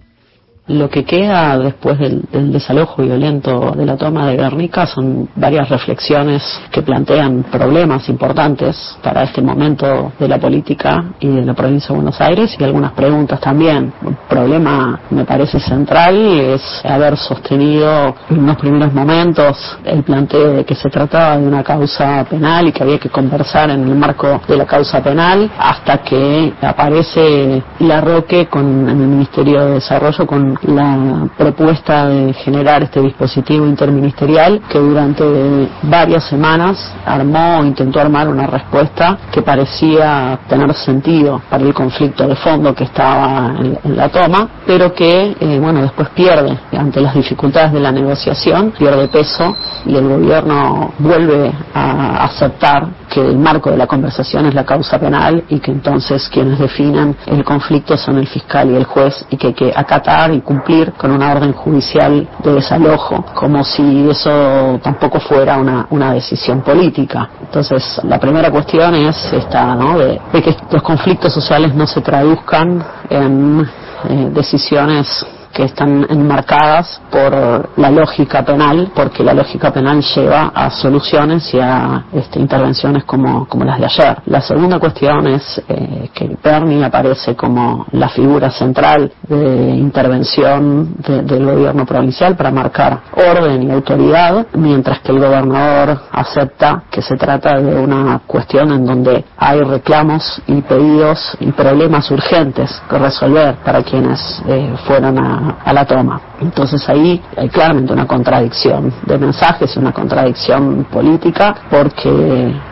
[0.68, 5.70] Lo que queda después del, del desalojo violento de la toma de Guernica son varias
[5.70, 11.88] reflexiones que plantean problemas importantes para este momento de la política y de la provincia
[11.88, 13.94] de Buenos Aires y algunas preguntas también.
[14.02, 20.64] Un problema, me parece central, es haber sostenido en los primeros momentos el planteo de
[20.66, 24.42] que se trataba de una causa penal y que había que conversar en el marco
[24.46, 30.26] de la causa penal hasta que aparece la Roque con, en el Ministerio de Desarrollo
[30.26, 38.00] con la propuesta de generar este dispositivo interministerial que durante varias semanas armó o intentó
[38.00, 43.96] armar una respuesta que parecía tener sentido para el conflicto de fondo que estaba en,
[43.96, 46.58] la toma, pero que, eh, bueno, después pierde.
[46.72, 53.20] Ante las dificultades de la negociación, pierde peso y el gobierno vuelve a aceptar que
[53.20, 57.44] el marco de la conversación es la causa penal y que entonces quienes definen el
[57.44, 61.10] conflicto son el fiscal y el juez y que hay que acatar y cumplir con
[61.10, 67.28] una orden judicial de desalojo, como si eso tampoco fuera una, una decisión política.
[67.42, 69.98] Entonces, la primera cuestión es esta, ¿no?
[69.98, 73.68] De, que los conflictos sociales no se traduzcan en
[74.08, 75.26] eh, decisiones
[75.58, 81.58] que están enmarcadas por la lógica penal, porque la lógica penal lleva a soluciones y
[81.58, 84.18] a este, intervenciones como, las de ayer.
[84.26, 91.22] La segunda cuestión es eh, que Bernie aparece como la figura central de intervención de-
[91.22, 97.16] del gobierno provincial para marcar orden y autoridad, mientras que el gobernador acepta que se
[97.16, 103.56] trata de una cuestión en donde hay reclamos y pedidos y problemas urgentes que resolver
[103.64, 106.20] para quienes eh, fueron a, a la toma.
[106.40, 112.08] Entonces ahí hay claramente una contradicción de mensajes una contradicción política porque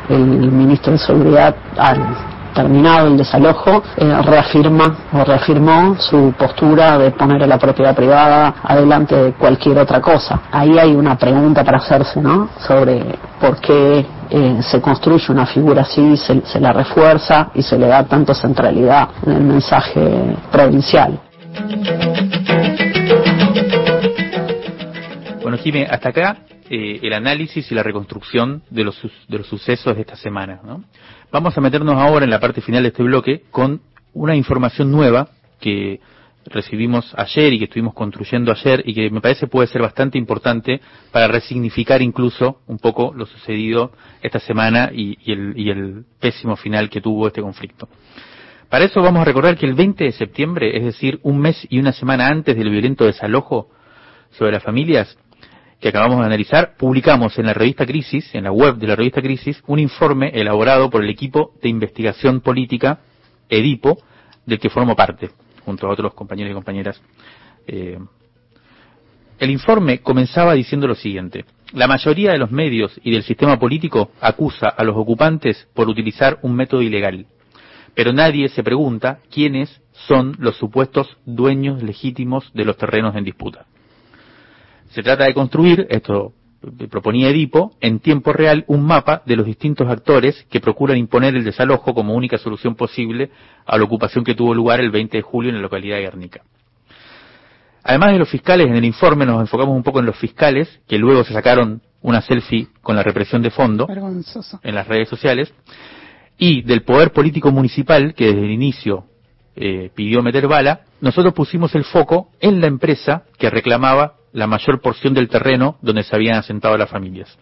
[0.09, 2.17] el ministro de Seguridad al
[2.57, 8.55] terminado el desalojo, eh, reafirma o reafirmó su postura de poner a la propiedad privada
[8.63, 10.41] adelante de cualquier otra cosa.
[10.51, 12.49] Ahí hay una pregunta para hacerse, ¿no?
[12.67, 13.05] Sobre
[13.39, 17.89] por qué eh, se construye una figura así, se, se la refuerza y se le
[17.89, 21.21] da tanto centralidad en el mensaje provincial.
[25.67, 30.03] Jimé, hasta acá eh, el análisis y la reconstrucción de los, de los sucesos de
[30.03, 30.61] esta semana.
[30.63, 30.85] ¿no?
[31.33, 33.81] Vamos a meternos ahora en la parte final de este bloque con
[34.13, 35.99] una información nueva que
[36.45, 40.81] recibimos ayer y que estuvimos construyendo ayer y que me parece puede ser bastante importante
[41.11, 43.91] para resignificar incluso un poco lo sucedido
[44.23, 47.89] esta semana y el pésimo final que tuvo este conflicto.
[48.69, 51.81] Para eso vamos a recordar que el 20 de septiembre, es decir, un mes y
[51.81, 53.69] una semana antes del violento desalojo
[54.31, 55.19] sobre las familias
[55.81, 59.21] que acabamos de analizar, publicamos en la revista Crisis, en la web de la revista
[59.21, 63.01] Crisis, un informe elaborado por el equipo de investigación política
[63.49, 63.99] Edipo,
[64.45, 65.31] del que formo parte,
[65.65, 67.01] junto a otros compañeros y compañeras.
[67.67, 67.99] Eh,
[69.39, 71.45] el informe comenzaba diciendo lo siguiente.
[71.73, 76.39] La mayoría de los medios y del sistema político acusa a los ocupantes por utilizar
[76.43, 77.27] un método ilegal.
[77.95, 83.67] Pero nadie se pregunta quiénes son los supuestos dueños legítimos de los terrenos en disputa.
[84.91, 86.33] Se trata de construir, esto
[86.91, 91.45] proponía Edipo, en tiempo real un mapa de los distintos actores que procuran imponer el
[91.45, 93.31] desalojo como única solución posible
[93.65, 96.43] a la ocupación que tuvo lugar el 20 de julio en la localidad de Guernica.
[97.85, 100.99] Además de los fiscales, en el informe nos enfocamos un poco en los fiscales, que
[100.99, 104.59] luego se sacaron una selfie con la represión de fondo Vergonzoso.
[104.63, 105.53] en las redes sociales.
[106.39, 109.05] y del poder político municipal, que desde el inicio
[109.55, 114.81] eh, pidió meter bala, nosotros pusimos el foco en la empresa que reclamaba la mayor
[114.81, 117.39] porción del terreno donde se habían asentado las familias.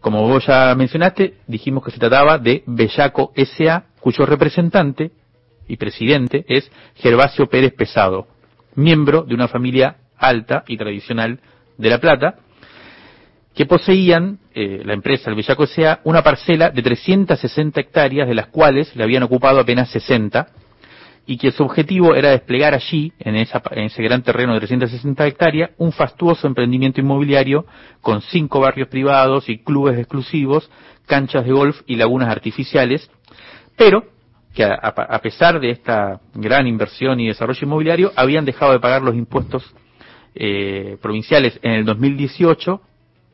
[0.00, 5.10] Como vos ya mencionaste, dijimos que se trataba de Bellaco S.A., cuyo representante
[5.68, 8.26] y presidente es Gervasio Pérez Pesado,
[8.74, 11.40] miembro de una familia alta y tradicional
[11.76, 12.36] de La Plata,
[13.54, 18.46] que poseían, eh, la empresa, el Bellaco S.A., una parcela de 360 hectáreas, de las
[18.46, 20.46] cuales le habían ocupado apenas 60,
[21.30, 25.28] y que su objetivo era desplegar allí, en, esa, en ese gran terreno de 360
[25.28, 27.66] hectáreas, un fastuoso emprendimiento inmobiliario
[28.00, 30.68] con cinco barrios privados y clubes exclusivos,
[31.06, 33.08] canchas de golf y lagunas artificiales,
[33.76, 34.02] pero
[34.52, 39.14] que a, pesar de esta gran inversión y desarrollo inmobiliario, habían dejado de pagar los
[39.14, 39.72] impuestos
[40.34, 42.80] eh, provinciales en el 2018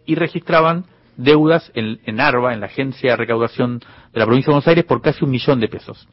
[0.04, 0.84] y registraban
[1.16, 4.84] deudas en, en ARBA, en la Agencia de Recaudación de la Provincia de Buenos Aires,
[4.84, 6.06] por casi un millón de pesos.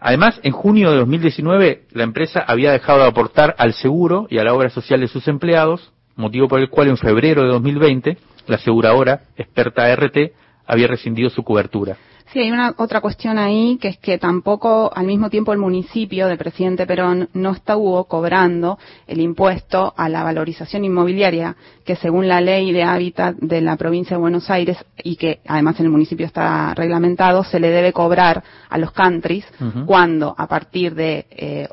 [0.00, 4.44] Además, en junio de 2019, la empresa había dejado de aportar al seguro y a
[4.44, 8.56] la obra social de sus empleados, motivo por el cual en febrero de 2020, la
[8.56, 10.32] aseguradora, experta RT,
[10.66, 11.96] había rescindido su cobertura.
[12.32, 16.26] Sí, hay una otra cuestión ahí, que es que tampoco al mismo tiempo el municipio
[16.26, 21.56] del presidente Perón no estuvo cobrando el impuesto a la valorización inmobiliaria,
[21.86, 25.80] que según la ley de hábitat de la provincia de Buenos Aires, y que además
[25.80, 29.46] en el municipio está reglamentado, se le debe cobrar a los countries
[29.86, 31.26] cuando a partir de...
[31.30, 31.68] eh,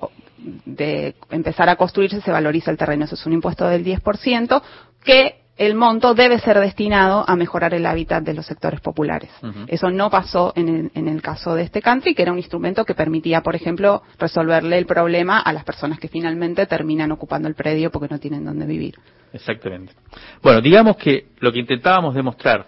[0.66, 3.06] de empezar a construirse se valoriza el terreno.
[3.06, 4.62] Eso es un impuesto del 10%
[5.04, 9.30] que el monto debe ser destinado a mejorar el hábitat de los sectores populares.
[9.68, 12.84] Eso no pasó en el, en el caso de este country, que era un instrumento
[12.84, 17.56] que permitía, por ejemplo, resolverle el problema a las personas que finalmente terminan ocupando el
[17.56, 18.96] predio porque no tienen dónde vivir.
[19.32, 19.94] Exactamente.
[20.42, 22.68] Bueno, digamos que lo que intentábamos demostrar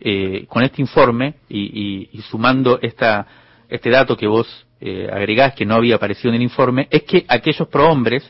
[0.00, 3.26] eh, con este informe y, y- y sumando esta,
[3.68, 7.24] este dato que vos eh, agregás que no había aparecido en el informe, es que
[7.28, 8.28] aquellos prohombres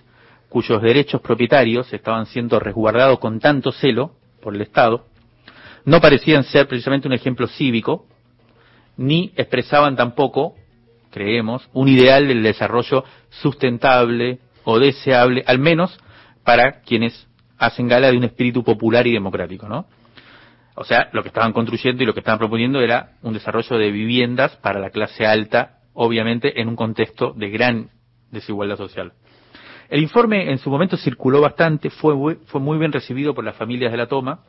[0.55, 5.05] cuyos derechos propietarios estaban siendo resguardados con tanto celo por el Estado,
[5.85, 8.07] no parecían ser precisamente un ejemplo cívico,
[8.97, 10.55] ni expresaban tampoco,
[11.11, 15.99] creemos, un ideal del desarrollo sustentable o deseable, al menos
[16.45, 17.27] para quienes
[17.59, 19.87] hacen gala de un espíritu popular y democrático, ¿no?
[20.77, 23.91] O sea, lo que estaban construyendo y lo que estaban proponiendo era un desarrollo de
[23.91, 27.91] viviendas para la clase alta, obviamente en un contexto de gran
[28.31, 29.15] desigualdad social.
[29.89, 33.57] El informe en su momento circuló bastante, fue, muy- fue muy bien recibido por las
[33.57, 34.41] familias de la toma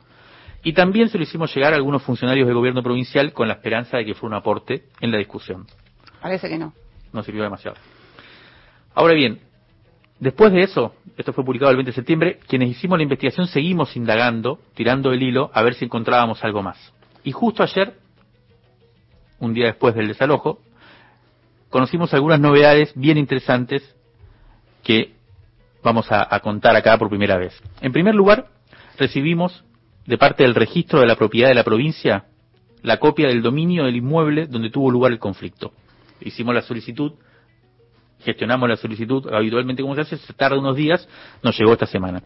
[0.62, 3.98] y también se lo hicimos llegar a algunos funcionarios del gobierno provincial con la esperanza
[3.98, 5.66] de que fuera un aporte en la discusión.
[6.20, 6.72] Parece que no.
[7.12, 7.76] No sirvió demasiado.
[8.94, 9.40] Ahora bien,
[10.18, 13.94] después de eso, esto fue publicado el 20 de septiembre, quienes hicimos la investigación seguimos
[13.96, 16.92] indagando, tirando el hilo, a ver si encontrábamos algo más.
[17.22, 17.94] Y justo ayer,
[19.38, 20.60] un día después del desalojo,
[21.68, 23.94] conocimos algunas novedades bien interesantes
[24.82, 25.15] que
[25.86, 27.56] vamos a, contar acá por primera vez.
[27.80, 28.48] En primer lugar,
[28.98, 29.64] recibimos
[30.04, 32.24] de parte del registro de la propiedad de la provincia
[32.82, 35.72] la copia del dominio del inmueble donde tuvo lugar el conflicto.
[36.20, 37.12] Hicimos la solicitud,
[38.20, 41.08] gestionamos la solicitud habitualmente como se hace, se tarda unos días,
[41.42, 42.22] nos llegó esta semana.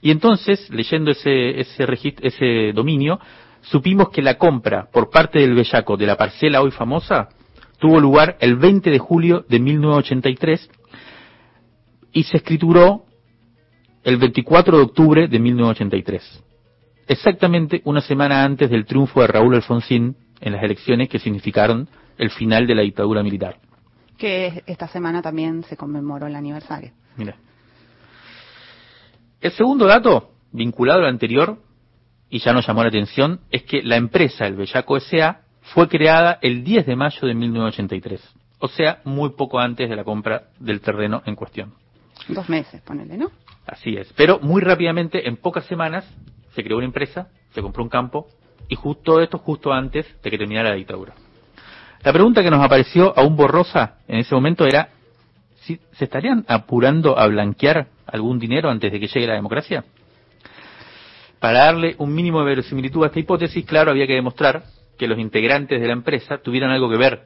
[0.00, 3.18] Y entonces, leyendo ese, ese, registro, ese dominio,
[3.60, 7.28] supimos que la compra por parte del Bellaco de la parcela hoy famosa
[7.78, 10.70] tuvo lugar el 20 de julio de 1983
[12.12, 13.04] y se escrituró
[14.02, 16.42] el 24 de octubre de 1983.
[17.06, 21.88] Exactamente una semana antes del triunfo de Raúl Alfonsín en las elecciones que significaron
[22.18, 23.58] el final de la dictadura militar.
[24.16, 26.92] Que esta semana también se conmemoró el aniversario.
[27.16, 27.36] Mira.
[29.40, 31.58] El segundo dato, vinculado al anterior,
[32.28, 35.40] y ya nos llamó la atención, es que la empresa, el Bellaco S.A.,
[35.74, 38.20] fue creada el 10 de mayo de 1983.
[38.58, 41.74] O sea, muy poco antes de la compra del terreno en cuestión.
[42.28, 43.30] Dos meses, ponele, ¿no?
[43.66, 44.12] Así es.
[44.14, 46.04] Pero muy rápidamente, en pocas semanas,
[46.54, 48.28] se creó una empresa, se compró un campo,
[48.68, 51.14] y justo esto justo antes de que terminara la dictadura.
[52.02, 54.88] La pregunta que nos apareció aún borrosa en ese momento era
[55.60, 59.84] si se estarían apurando a blanquear algún dinero antes de que llegue la democracia.
[61.38, 64.64] Para darle un mínimo de verosimilitud a esta hipótesis, claro, había que demostrar
[64.98, 67.22] que los integrantes de la empresa tuvieran algo que ver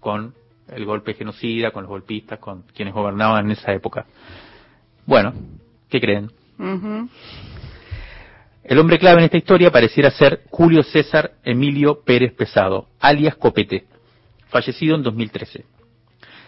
[0.00, 0.34] con
[0.68, 4.06] el golpe genocida, con los golpistas, con quienes gobernaban en esa época.
[5.06, 5.32] Bueno,
[5.88, 6.30] ¿qué creen?
[8.64, 13.84] El hombre clave en esta historia pareciera ser Julio César Emilio Pérez Pesado, alias Copete,
[14.48, 15.64] fallecido en 2013.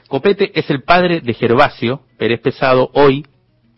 [0.07, 3.27] Copete es el padre de Gervasio Pérez Pesado, hoy,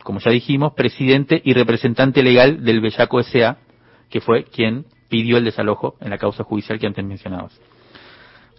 [0.02, 3.56] como ya dijimos, presidente y representante legal del Bellaco S.A.,
[4.10, 7.58] que fue quien pidió el desalojo en la causa judicial que antes mencionabas.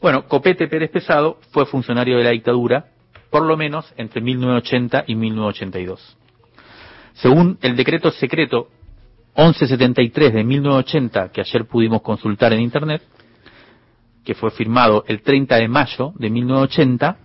[0.02, 2.86] Bueno, Copete Pérez Pesado fue funcionario de la dictadura,
[3.32, 6.18] por lo menos entre 1980 y 1982.
[7.14, 8.70] Según el decreto secreto
[9.36, 13.02] 1173 de 1980, que ayer pudimos consultar en Internet,
[14.24, 17.18] que fue firmado el 30 de mayo de 1980,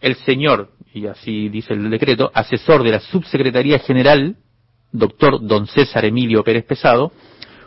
[0.00, 4.36] el señor, y así dice el decreto, asesor de la Subsecretaría General,
[4.90, 7.12] doctor don César Emilio Pérez Pesado,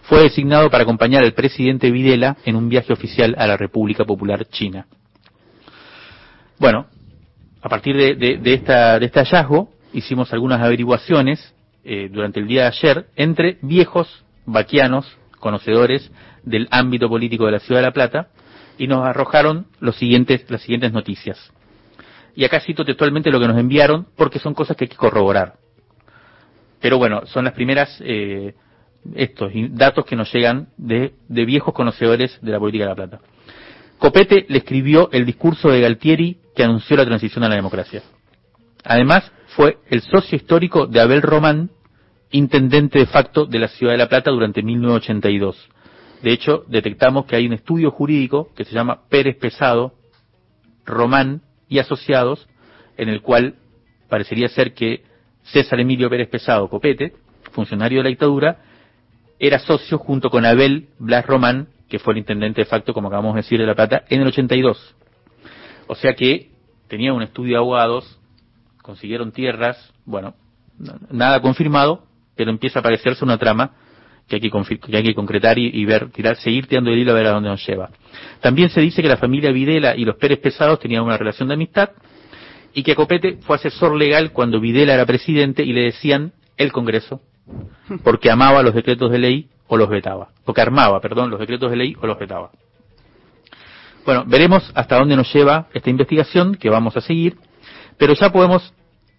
[0.08, 4.46] fue designado para acompañar al presidente Videla en un viaje oficial a la República Popular
[4.46, 4.88] China.
[6.60, 6.88] Bueno,
[7.62, 11.54] a partir de, este hallazgo, hicimos algunas averiguaciones
[11.84, 16.12] eh, durante el día de ayer entre viejos vaquianos, conocedores
[16.44, 18.28] del ámbito político de la Ciudad de La Plata,
[18.78, 20.46] y nos arrojaron las siguientes
[20.92, 21.52] noticias.
[22.36, 25.56] Y acá cito textualmente lo que nos enviaron, porque son cosas que hay que corroborar.
[26.82, 28.54] Pero bueno, son las primeras eh,
[29.14, 33.20] estos datos que nos llegan de, de viejos conocedores de la política de La Plata.
[33.98, 38.02] Copete le escribió el discurso de Galtieri que anunció la transición a la democracia.
[38.84, 41.70] Además, fue el socio histórico de Abel Román,
[42.32, 45.70] intendente de facto de la ciudad de La Plata durante 1982.
[46.22, 49.94] De hecho, detectamos que hay un estudio jurídico que se llama Pérez Pesado,
[50.86, 52.48] Román y Asociados,
[52.98, 53.56] en el cual
[54.10, 55.04] parecería ser que
[55.44, 57.14] César Emilio Pérez Pesado Copete,
[57.52, 58.58] funcionario de la dictadura,
[59.40, 63.36] era socio junto con Abel Blas Román, que fue el intendente de facto, como acabamos
[63.36, 64.96] de decir, de La Plata, en el 82.
[65.88, 66.52] O sea que
[66.88, 68.20] tenía un estudio de abogados,
[68.82, 70.36] consiguieron tierras, bueno,
[71.10, 72.06] nada confirmado,
[72.36, 73.72] pero empieza a parecerse una trama
[74.28, 77.32] que hay que, concretar y, y, ver, tirar, seguir tirando el hilo a ver a
[77.32, 77.92] dónde nos lleva.
[78.42, 81.54] También se dice que la familia Videla y los Pérez Pesados tenían una relación de
[81.54, 81.92] amistad
[82.74, 87.22] y que Copete fue asesor legal cuando Videla era presidente y le decían el Congreso,
[88.04, 91.78] porque amaba los decretos de ley o los vetaba, porque armaba, perdón, los decretos de
[91.78, 92.52] ley o los vetaba.
[94.06, 97.38] Bueno, veremos hasta dónde nos lleva esta investigación que vamos a seguir,
[97.98, 98.74] pero ya podemos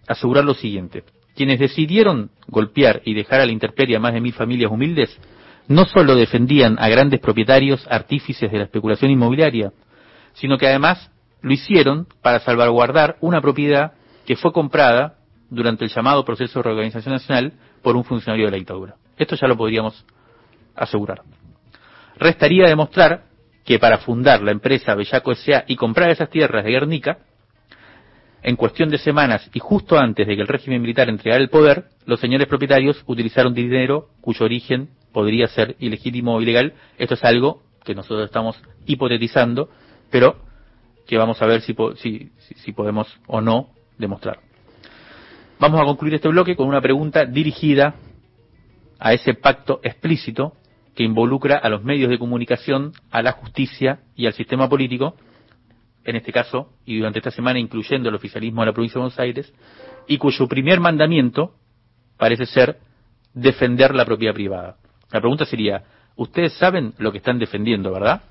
[0.07, 1.03] asegurar lo siguiente.
[1.35, 5.19] Quienes decidieron golpear y dejar a la intemperie a más de mil familias humildes
[5.67, 9.73] no solo defendían a grandes propietarios artífices de la especulación inmobiliaria,
[10.33, 11.11] sino que además
[11.41, 13.93] lo hicieron para salvaguardar una propiedad
[14.25, 15.17] que fue comprada
[15.49, 17.53] durante el llamado proceso de reorganización nacional
[17.87, 18.95] por un funcionario de la dictadura.
[19.17, 20.05] Esto ya lo podríamos
[20.75, 21.21] asegurar.
[22.17, 23.23] Restaría demostrar
[23.63, 25.63] que para fundar la empresa Bellaco S.A.
[25.67, 27.19] y comprar esas tierras de Guernica,
[28.43, 31.85] en cuestión de semanas y justo antes de que el régimen militar entregara el poder,
[32.05, 36.73] los señores propietarios utilizaron dinero cuyo origen podría ser ilegítimo o ilegal.
[36.97, 39.69] Esto es algo que nosotros estamos hipotetizando,
[40.11, 40.35] pero
[41.07, 44.46] que vamos a ver si, si, si podemos o no demostrar.
[45.59, 47.95] Vamos a concluir este bloque con una pregunta dirigida
[48.99, 50.53] a ese pacto explícito
[50.93, 55.15] que involucra a los medios de comunicación, a la justicia y al sistema político,
[56.03, 59.19] en este caso, y durante esta semana incluyendo el oficialismo de la provincia de Buenos
[59.19, 59.51] Aires,
[60.07, 61.55] y cuyo primer mandamiento
[62.17, 62.77] parece ser
[63.33, 64.77] defender la propiedad privada.
[65.11, 65.83] La pregunta sería,
[66.15, 68.21] ustedes saben lo que están defendiendo, ¿verdad?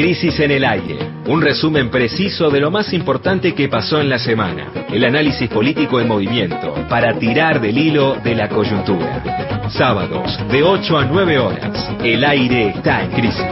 [0.00, 0.96] Crisis en el aire.
[1.26, 4.72] Un resumen preciso de lo más importante que pasó en la semana.
[4.90, 9.68] El análisis político en movimiento para tirar del hilo de la coyuntura.
[9.68, 11.90] Sábados de 8 a 9 horas.
[12.02, 13.44] El aire está en crisis.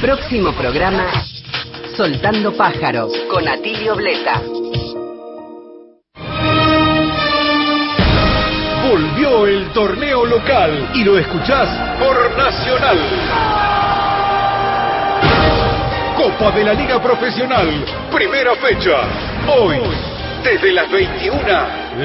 [0.00, 1.04] Próximo programa
[1.94, 4.40] Soltando pájaros con Atilio Bleta.
[9.22, 12.98] El torneo local y lo escuchás por Nacional.
[16.16, 17.68] Copa de la Liga Profesional,
[18.12, 18.96] primera fecha.
[19.46, 19.78] Hoy,
[20.42, 21.38] desde las 21,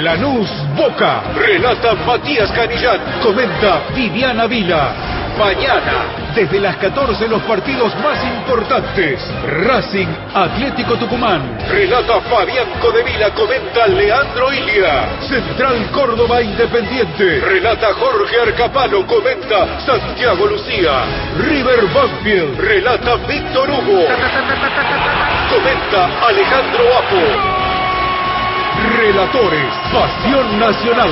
[0.03, 1.23] Lanús Boca.
[1.35, 2.99] Relata Matías Canillán.
[3.23, 5.16] Comenta Viviana Vila.
[5.37, 9.21] Mañana, desde las 14, los partidos más importantes.
[9.65, 11.59] Racing Atlético Tucumán.
[11.69, 15.09] Relata Fabián Codevila, comenta Leandro Ilia.
[15.21, 17.39] Central Córdoba Independiente.
[17.39, 21.03] Relata Jorge Arcapano, comenta Santiago Lucía.
[21.37, 22.59] River Banfield.
[22.59, 24.05] Relata Víctor Hugo.
[25.51, 27.67] Comenta Alejandro Apo.
[28.97, 31.11] Relatores, Pasión Nacional.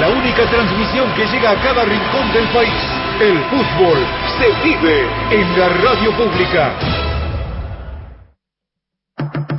[0.00, 3.03] La única transmisión que llega a cada rincón del país.
[3.20, 3.98] El fútbol
[4.38, 6.72] se vive en la radio pública.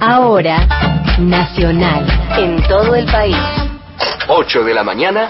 [0.01, 0.67] Ahora,
[1.19, 2.05] Nacional,
[2.37, 3.37] en todo el país.
[4.27, 5.29] 8 de la mañana,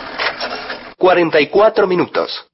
[0.98, 2.48] 44 minutos.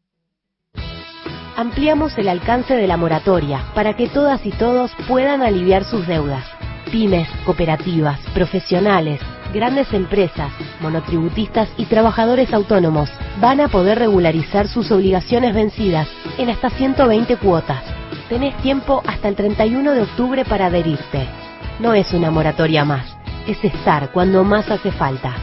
[1.55, 6.45] Ampliamos el alcance de la moratoria para que todas y todos puedan aliviar sus deudas.
[6.91, 15.53] Pymes, cooperativas, profesionales, grandes empresas, monotributistas y trabajadores autónomos van a poder regularizar sus obligaciones
[15.53, 17.83] vencidas en hasta 120 cuotas.
[18.29, 21.27] Tenés tiempo hasta el 31 de octubre para adherirte.
[21.79, 25.33] No es una moratoria más, es estar cuando más hace falta.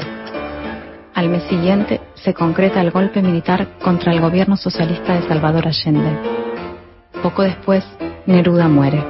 [1.14, 6.18] Al mes siguiente se concreta el golpe militar contra el gobierno socialista de Salvador Allende.
[7.22, 7.86] Poco después,
[8.26, 9.04] Neruda muere.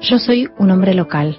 [0.00, 1.38] Yo soy un hombre local,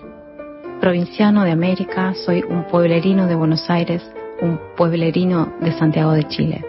[0.79, 4.01] provinciano de América, soy un pueblerino de Buenos Aires,
[4.41, 6.65] un pueblerino de Santiago de Chile.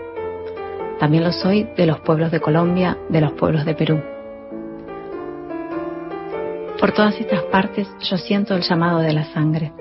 [1.00, 4.11] También lo soy de los pueblos de Colombia, de los pueblos de Perú.
[6.83, 9.72] Por todas estas partes yo siento el llamado de la sangre.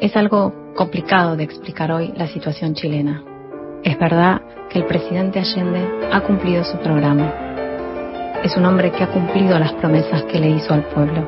[0.00, 3.22] Es algo complicado de explicar hoy la situación chilena.
[3.84, 7.32] Es verdad que el presidente Allende ha cumplido su programa.
[8.42, 11.24] Es un hombre que ha cumplido las promesas que le hizo al pueblo.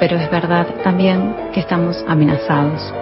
[0.00, 2.94] Pero es verdad también que estamos amenazados.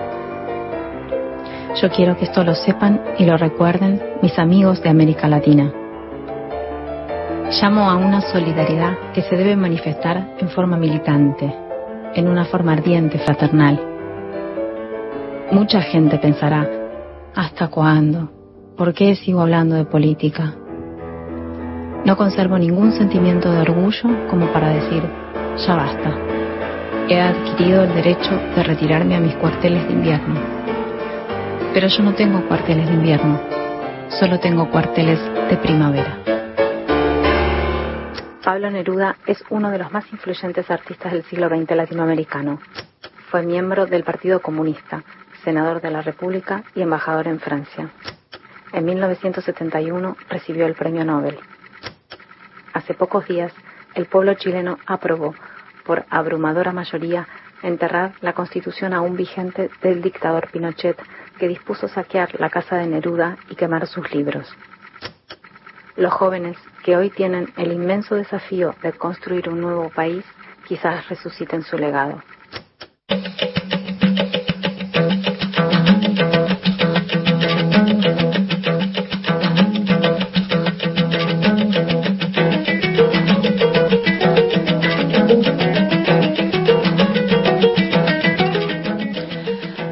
[1.81, 5.86] Yo quiero que esto lo sepan y lo recuerden mis amigos de América Latina.
[7.49, 11.55] Llamo a una solidaridad que se debe manifestar en forma militante,
[12.15, 13.81] en una forma ardiente, fraternal.
[15.53, 16.69] Mucha gente pensará,
[17.37, 18.31] ¿hasta cuándo?
[18.77, 20.55] ¿Por qué sigo hablando de política?
[22.05, 25.05] No conservo ningún sentimiento de orgullo como para decir,
[25.65, 26.19] ya basta.
[27.09, 30.41] He adquirido el derecho de retirarme a mis cuarteles de invierno.
[31.73, 33.39] Pero yo no tengo cuarteles de invierno,
[34.09, 36.36] solo tengo cuarteles de primavera.
[38.47, 42.61] Pablo Neruda es uno de los más influyentes artistas del siglo XX latinoamericano.
[43.29, 45.03] Fue miembro del Partido Comunista,
[45.43, 47.91] senador de la República y embajador en Francia.
[48.73, 51.41] En 1971 recibió el Premio Nobel.
[52.73, 53.53] Hace pocos días,
[53.97, 55.35] el pueblo chileno aprobó,
[55.85, 57.27] por abrumadora mayoría,
[57.65, 60.97] enterrar la constitución aún vigente del dictador Pinochet,
[61.37, 64.47] que dispuso saquear la casa de Neruda y quemar sus libros.
[65.97, 70.25] Los jóvenes que hoy tienen el inmenso desafío de construir un nuevo país
[70.69, 72.23] quizás resuciten su legado.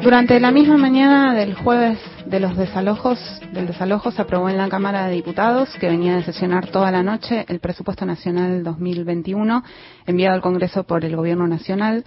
[0.03, 3.19] Durante la misma mañana del jueves de los desalojos,
[3.53, 7.03] del desalojo se aprobó en la Cámara de Diputados, que venía de sesionar toda la
[7.03, 9.63] noche, el presupuesto nacional 2021,
[10.07, 12.03] enviado al Congreso por el Gobierno Nacional.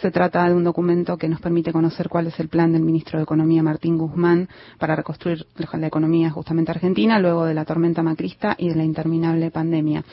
[0.00, 3.18] Se trata de un documento que nos permite conocer cuál es el plan del ministro
[3.18, 4.48] de Economía, Martín Guzmán,
[4.78, 9.50] para reconstruir la economía justamente argentina, luego de la tormenta macrista y de la interminable
[9.50, 10.04] pandemia.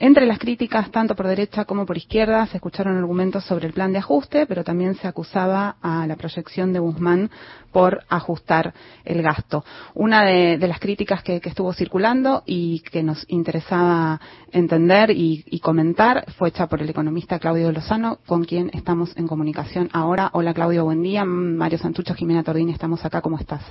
[0.00, 3.92] Entre las críticas, tanto por derecha como por izquierda, se escucharon argumentos sobre el plan
[3.92, 7.30] de ajuste, pero también se acusaba a la proyección de Guzmán
[7.72, 8.74] por ajustar
[9.04, 9.64] el gasto.
[9.94, 14.20] Una de, de las críticas que, que, estuvo circulando y que nos interesaba
[14.52, 19.26] entender y, y, comentar fue hecha por el economista Claudio Lozano, con quien estamos en
[19.26, 20.30] comunicación ahora.
[20.32, 21.24] Hola Claudio, buen día.
[21.24, 23.20] Mario Santucho, Jimena Tordini, estamos acá.
[23.20, 23.62] ¿Cómo estás?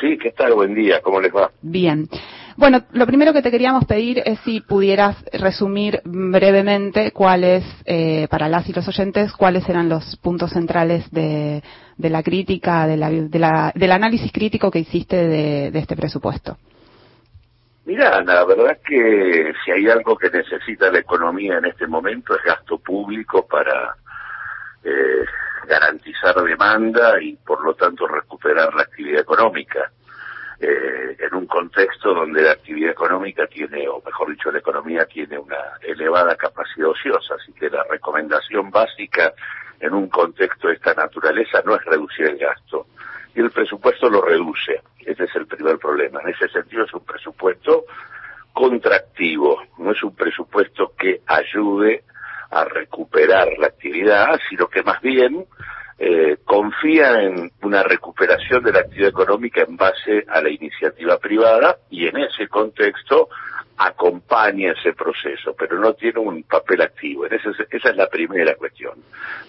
[0.00, 0.54] Sí, ¿qué tal?
[0.54, 1.50] Buen día, ¿cómo les va?
[1.62, 2.08] Bien.
[2.60, 8.50] Bueno, lo primero que te queríamos pedir es si pudieras resumir brevemente cuáles, eh, para
[8.50, 11.62] las y los oyentes, cuáles eran los puntos centrales de,
[11.96, 16.58] la crítica, de la, de la, del análisis crítico que hiciste de, este presupuesto.
[17.86, 22.44] Mira, la verdad que si hay algo que necesita la economía en este momento es
[22.44, 23.94] gasto público para
[24.84, 25.24] eh,
[25.66, 29.90] garantizar demanda y por lo tanto recuperar la actividad económica.
[30.60, 35.38] Eh, en un contexto donde la actividad económica tiene, o mejor dicho, la economía tiene
[35.38, 39.32] una elevada capacidad ociosa, así que la recomendación básica
[39.80, 42.86] en un contexto de esta naturaleza no es reducir el gasto,
[43.34, 44.82] y el presupuesto lo reduce.
[44.98, 46.20] Ese es el primer problema.
[46.20, 47.84] En ese sentido es un presupuesto
[48.52, 52.04] contractivo, no es un presupuesto que ayude
[52.50, 55.46] a recuperar la actividad, sino que más bien
[56.02, 61.76] eh, confía en una recuperación de la actividad económica en base a la iniciativa privada
[61.90, 63.28] y en ese contexto
[63.76, 67.26] acompaña ese proceso, pero no tiene un papel activo.
[67.26, 68.94] En esa es la primera cuestión.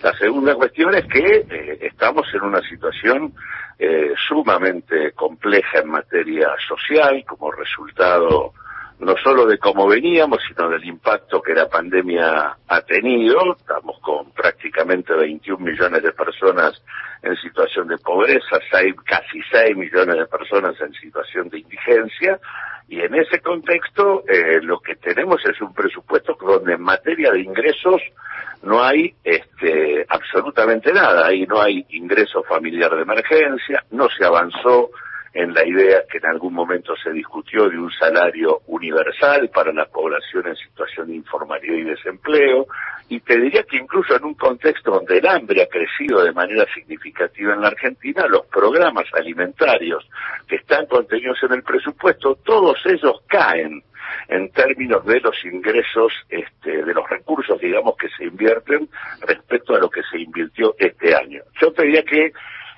[0.04, 3.34] La segunda cuestión es que eh, estamos en una situación
[3.80, 8.54] eh, sumamente compleja en materia social como resultado
[9.02, 13.58] no solo de cómo veníamos, sino del impacto que la pandemia ha tenido.
[13.58, 16.82] Estamos con prácticamente 21 millones de personas
[17.24, 18.60] en situación de pobreza,
[19.04, 22.40] casi 6 millones de personas en situación de indigencia,
[22.88, 27.42] y en ese contexto eh, lo que tenemos es un presupuesto donde en materia de
[27.42, 28.02] ingresos
[28.64, 34.90] no hay este, absolutamente nada, ahí no hay ingreso familiar de emergencia, no se avanzó
[35.34, 39.86] en la idea que en algún momento se discutió de un salario universal para la
[39.86, 42.68] población en situación de informalidad y desempleo,
[43.08, 46.66] y te diría que incluso en un contexto donde el hambre ha crecido de manera
[46.74, 50.08] significativa en la Argentina, los programas alimentarios
[50.48, 53.84] que están contenidos en el presupuesto, todos ellos caen
[54.28, 58.90] en términos de los ingresos, este, de los recursos, digamos, que se invierten
[59.28, 61.42] respecto a lo que se invirtió este año.
[61.62, 62.32] Yo te diría que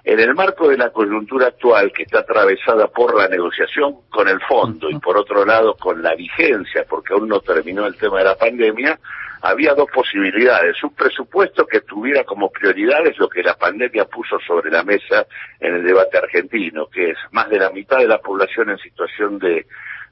[0.04, 4.42] en el marco de la coyuntura actual que está atravesada por la negociación con el
[4.42, 8.26] fondo y por otro lado con la vigencia, porque aún no terminó el tema de
[8.26, 9.00] la pandemia,
[9.42, 10.82] había dos posibilidades.
[10.84, 15.26] Un presupuesto que tuviera como prioridades lo que la pandemia puso sobre la mesa
[15.60, 19.40] en el debate argentino, que es más de la mitad de la población en situación
[19.40, 19.66] de,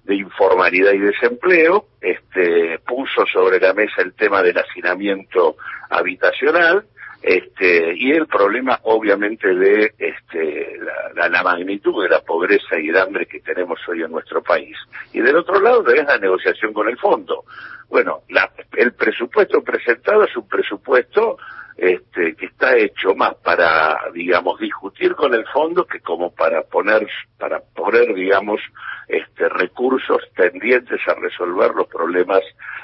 [0.04, 5.58] de informalidad y desempleo, este, puso sobre la mesa el tema del hacinamiento
[5.89, 6.86] habitacional,
[7.22, 10.80] este, y el problema obviamente de este,
[11.15, 14.76] la, la, magnitud de la pobreza y el hambre que tenemos hoy en nuestro país.
[15.13, 17.43] Y del otro lado tenés la negociación con el fondo.
[17.89, 21.38] Bueno, la, el presupuesto presentado es un presupuesto
[21.78, 27.07] este, que está hecho más para, digamos, discutir con el fondo que como para poner,
[27.38, 28.61] para poner, digamos,
[29.07, 32.41] este, recursos tendientes a resolver los problemas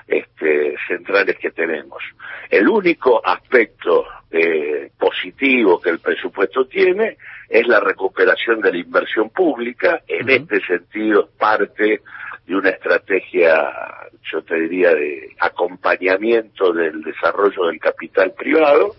[0.07, 2.03] este, centrales que tenemos.
[2.49, 7.17] El único aspecto eh, positivo que el presupuesto tiene
[7.49, 10.01] es la recuperación de la inversión pública.
[10.07, 12.01] En este sentido, parte
[12.48, 13.74] de una estrategia,
[14.32, 18.95] yo te diría, de acompañamiento del desarrollo del capital privado.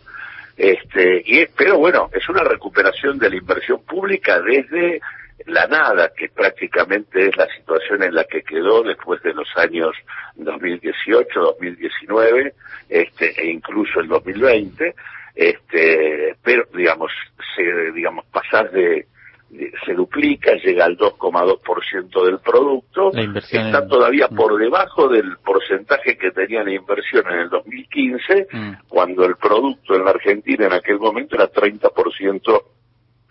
[0.57, 5.01] Este, y, pero bueno, es una recuperación de la inversión pública desde
[5.47, 9.97] la nada, que prácticamente es la situación en la que quedó después de los años
[10.37, 12.53] 2018, 2019,
[12.91, 14.95] este, e incluso el 2020,
[15.35, 17.13] este, pero digamos,
[17.57, 19.07] se, digamos, pasar de,
[19.51, 26.63] se duplica, llega al 2,2% del producto, está todavía por debajo del porcentaje que tenía
[26.63, 28.73] la inversión en el 2015, mm.
[28.89, 32.63] cuando el producto en la Argentina en aquel momento era 30%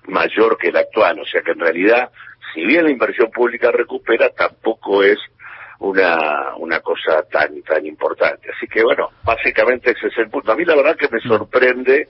[0.08, 2.10] mayor que el actual, o sea que en realidad,
[2.54, 5.20] si bien la inversión pública recupera, tampoco es
[5.80, 8.50] una, una cosa tan, tan importante.
[8.56, 10.52] Así que bueno, básicamente ese es el punto.
[10.52, 11.28] A mí la verdad que me mm.
[11.28, 12.08] sorprende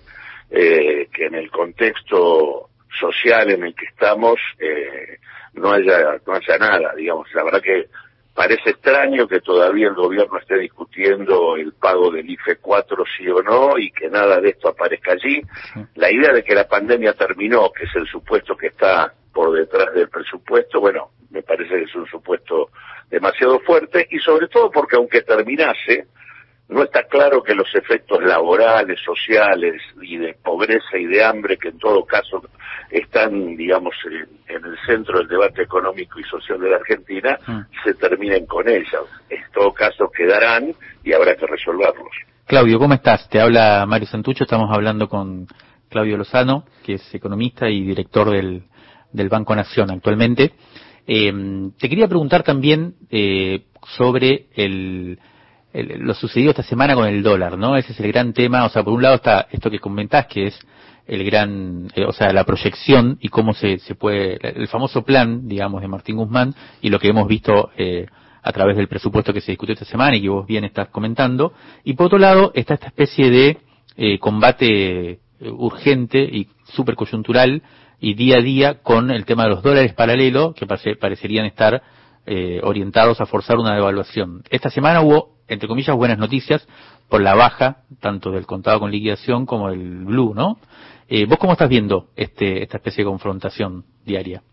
[0.50, 5.18] eh, que en el contexto social en el que estamos eh,
[5.54, 7.28] no haya no haya nada digamos.
[7.34, 7.88] La verdad que
[8.34, 13.42] parece extraño que todavía el gobierno esté discutiendo el pago del IFE 4 sí o
[13.42, 15.42] no y que nada de esto aparezca allí.
[15.96, 19.94] La idea de que la pandemia terminó que es el supuesto que está por detrás
[19.94, 22.70] del presupuesto bueno me parece que es un supuesto
[23.10, 26.08] demasiado fuerte y sobre todo porque aunque terminase
[26.70, 31.70] no está claro que los efectos laborales, sociales y de pobreza y de hambre, que
[31.70, 32.44] en todo caso
[32.92, 37.60] están, digamos, en, el centro del debate económico y social de la Argentina, mm.
[37.84, 39.08] se terminen con ellos.
[39.30, 42.12] En todo caso quedarán y habrá que resolverlos.
[42.46, 43.30] Claudio, ¿cómo estás?
[43.30, 45.48] Te habla Mario Santucho, estamos hablando con
[45.90, 48.64] Claudio Lozano, que es economista y director del,
[49.12, 50.52] del Banco Nación actualmente.
[51.06, 51.32] Eh,
[51.80, 53.66] te quería preguntar también eh,
[53.98, 55.20] sobre el
[55.74, 57.76] lo sucedido esta semana con el dólar, ¿no?
[57.76, 58.66] Ese es el gran tema.
[58.66, 60.60] O sea, por un lado está esto que comentás, que es
[61.06, 65.48] el gran, eh, o sea, la proyección y cómo se, se puede, el famoso plan,
[65.48, 68.08] digamos, de Martín Guzmán y lo que hemos visto eh,
[68.42, 71.54] a través del presupuesto que se discutió esta semana y que vos bien estás comentando.
[71.84, 73.58] Y por otro lado está esta especie de
[73.96, 77.62] eh, combate urgente y súper coyuntural
[78.00, 80.66] y día a día con el tema de los dólares paralelos que
[80.96, 81.82] parecerían estar
[82.26, 84.44] eh, orientados a forzar una devaluación.
[84.50, 86.68] Esta semana hubo, entre comillas, buenas noticias
[87.10, 90.60] por la baja tanto del contado con liquidación como del blue, ¿no?
[91.08, 94.44] Eh, ¿Vos cómo estás viendo este, esta especie de confrontación diaria?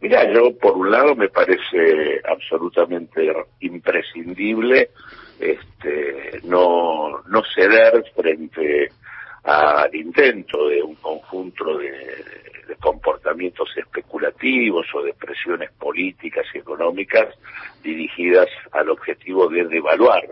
[0.00, 4.90] Mira, yo por un lado me parece absolutamente imprescindible
[5.38, 8.88] este, no, no ceder frente
[9.44, 12.24] al intento de un conjunto de,
[12.80, 17.28] comportamientos especulativos o de presiones políticas y económicas
[17.82, 20.24] dirigidas al objetivo de devaluar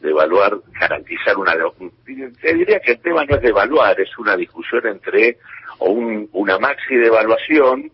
[0.00, 1.52] devaluar, garantizar una...
[2.40, 5.36] Te diría que el tema no es devaluar, es una discusión entre
[5.78, 7.90] o un, una maxi devaluación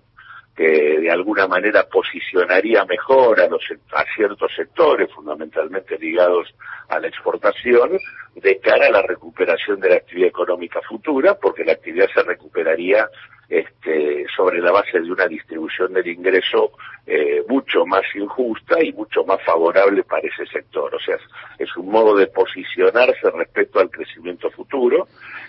[0.57, 6.55] que de alguna manera posicionaría mejor a, los, a ciertos sectores, fundamentalmente ligados
[6.89, 7.99] a la exportación,
[8.35, 13.07] de cara a la recuperación de la actividad económica futura, porque la actividad se recuperaría
[13.49, 16.73] este, sobre la base de una distribución del ingreso
[17.07, 20.93] eh, mucho más injusta y mucho más favorable para ese sector.
[20.95, 21.17] O sea,
[21.59, 25.07] es un modo de posicionarse respecto al crecimiento futuro.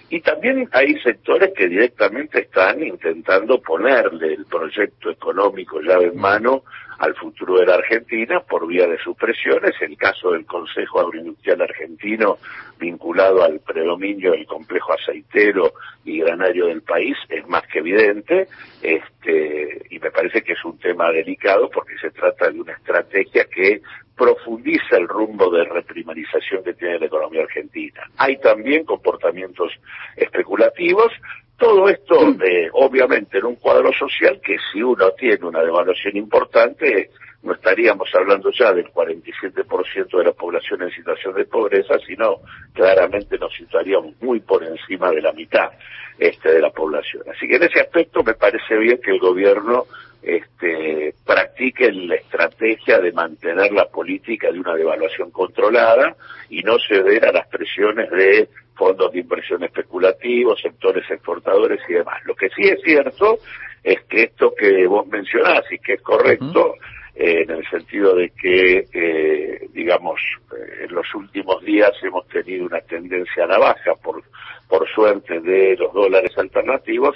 [0.10, 6.64] Y también hay sectores que directamente están intentando ponerle el proyecto económico llave en mano
[7.00, 9.74] al futuro de la Argentina por vía de sus presiones.
[9.82, 12.38] El caso del Consejo Agroindustrial Argentino
[12.78, 15.74] vinculado al predominio del complejo aceitero
[16.06, 18.48] y granario del país es más que evidente
[18.82, 23.46] este, y me parece que es un tema delicado porque se trata de una estrategia
[23.46, 23.82] que
[24.16, 28.02] profundiza el rumbo de reprimarización que tiene la economía argentina.
[28.18, 29.72] Hay también comportamientos
[30.16, 31.12] especulativos,
[31.58, 37.10] todo esto, eh, obviamente, en un cuadro social que si uno tiene una devaluación importante,
[37.44, 42.42] no estaríamos hablando ya del 47% de la población en situación de pobreza, sino
[42.74, 45.70] claramente nos situaríamos muy por encima de la mitad
[46.18, 47.24] este, de la población.
[47.34, 49.86] Así que en ese aspecto me parece bien que el gobierno
[50.22, 56.16] este, practique la estrategia de mantener la política de una devaluación controlada
[56.50, 62.22] y no ceder a las presiones de fondos de inversión especulativos, sectores exportadores y demás.
[62.26, 63.40] Lo que sí es cierto
[63.84, 66.76] es que esto que vos mencionás y que es correcto,
[67.20, 70.20] en el sentido de que, eh, digamos,
[70.52, 74.24] eh, en los últimos días hemos tenido una tendencia a la baja, por,
[74.70, 77.16] por suerte, de los dólares alternativos,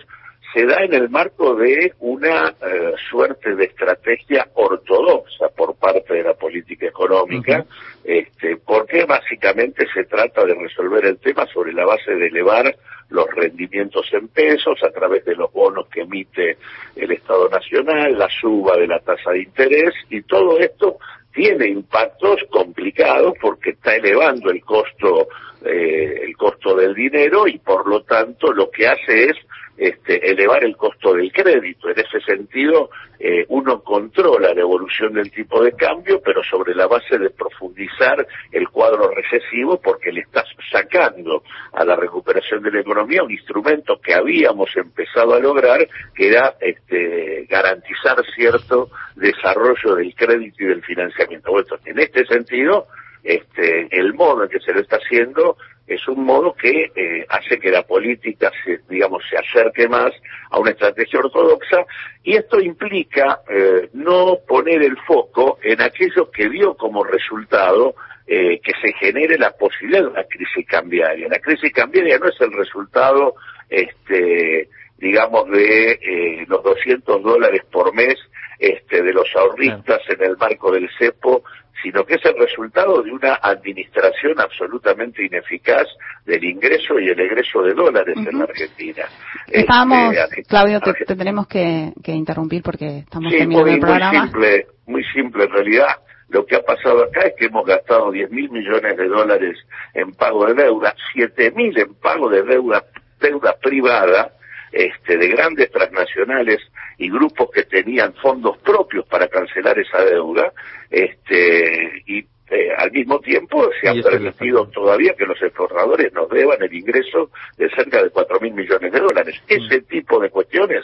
[0.54, 6.24] se da en el marco de una eh, suerte de estrategia ortodoxa por parte de
[6.24, 7.66] la política económica,
[8.04, 12.76] este, porque básicamente se trata de resolver el tema sobre la base de elevar
[13.10, 16.58] los rendimientos en pesos a través de los bonos que emite
[16.96, 20.98] el Estado Nacional, la suba de la tasa de interés y todo esto
[21.34, 25.28] tiene impactos complicados porque está elevando el costo
[25.64, 29.38] eh, el costo del dinero y por lo tanto lo que hace es
[29.78, 31.90] este, elevar el costo del crédito.
[31.90, 36.88] En ese sentido, eh, uno controla la evolución del tipo de cambio, pero sobre la
[36.88, 41.44] base de profundizar el cuadro recesivo, porque le estás sacando
[41.74, 46.56] a la recuperación de la economía un instrumento que habíamos empezado a lograr, que era
[46.60, 51.52] este, garantizar cierto desarrollo del crédito y del financiamiento.
[51.52, 52.88] Bueno, en este sentido,
[53.24, 55.58] este, el modo en que se lo está haciendo
[55.88, 60.12] es un modo que eh, hace que la política se, digamos, se acerque más
[60.50, 61.86] a una estrategia ortodoxa
[62.24, 67.96] y esto implica eh, no poner el foco en aquello que dio como resultado
[68.26, 71.28] eh, que se genere la posibilidad de una crisis cambiaria.
[71.28, 73.36] La crisis cambiaria no es el resultado,
[73.70, 74.70] este,
[75.02, 78.16] digamos, de los 200 dólares por mes
[78.60, 81.44] este, de los ahorristas en el marco del CEPO
[81.82, 85.88] sino que es el resultado de una administración absolutamente ineficaz
[86.26, 89.06] del ingreso y el egreso de dólares en la Argentina.
[89.48, 94.12] Estábamos, este, Claudio, te, tenemos que, interrumpir porque estamos terminando muy, el programa.
[94.12, 95.88] Muy simple, muy simple en realidad.
[96.30, 99.58] Lo que ha pasado acá es que hemos gastado 10 mil millones de dólares
[99.94, 102.86] en pago de deuda, 7 mil en pago de deuda,
[103.20, 104.32] deuda privada,
[104.72, 106.60] este, de grandes transnacionales
[106.98, 110.52] y grupos que tenían fondos propios para cancelar esa deuda,
[110.90, 116.62] este, y eh, al mismo tiempo se ha permitido todavía que los exportadores nos deban
[116.62, 119.42] el ingreso de cerca de cuatro mil millones de dólares.
[119.50, 119.54] Mm.
[119.54, 120.84] Ese tipo de cuestiones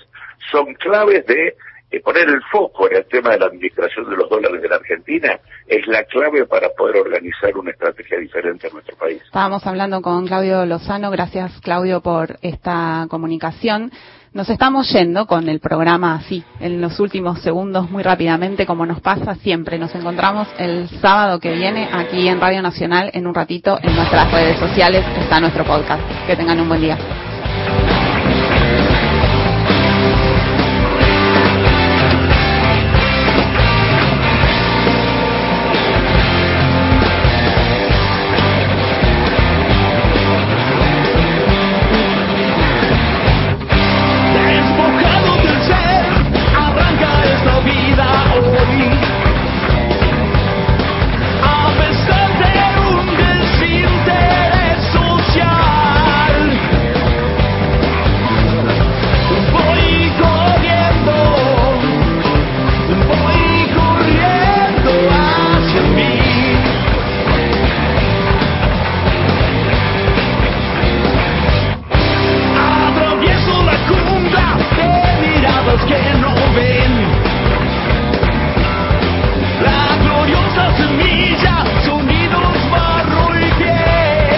[0.50, 1.56] son claves de
[1.90, 4.76] eh, poner el foco en el tema de la administración de los dólares de la
[4.76, 9.22] Argentina es la clave para poder organizar una estrategia diferente en nuestro país.
[9.24, 11.12] Estábamos hablando con Claudio Lozano.
[11.12, 13.92] Gracias, Claudio, por esta comunicación.
[14.34, 19.00] Nos estamos yendo con el programa así, en los últimos segundos, muy rápidamente, como nos
[19.02, 19.80] pasa siempre.
[19.80, 23.10] Nos encontramos el sábado que viene aquí en Radio Nacional.
[23.14, 26.04] En un ratito, en nuestras redes sociales está nuestro podcast.
[26.28, 27.27] Que tengan un buen día.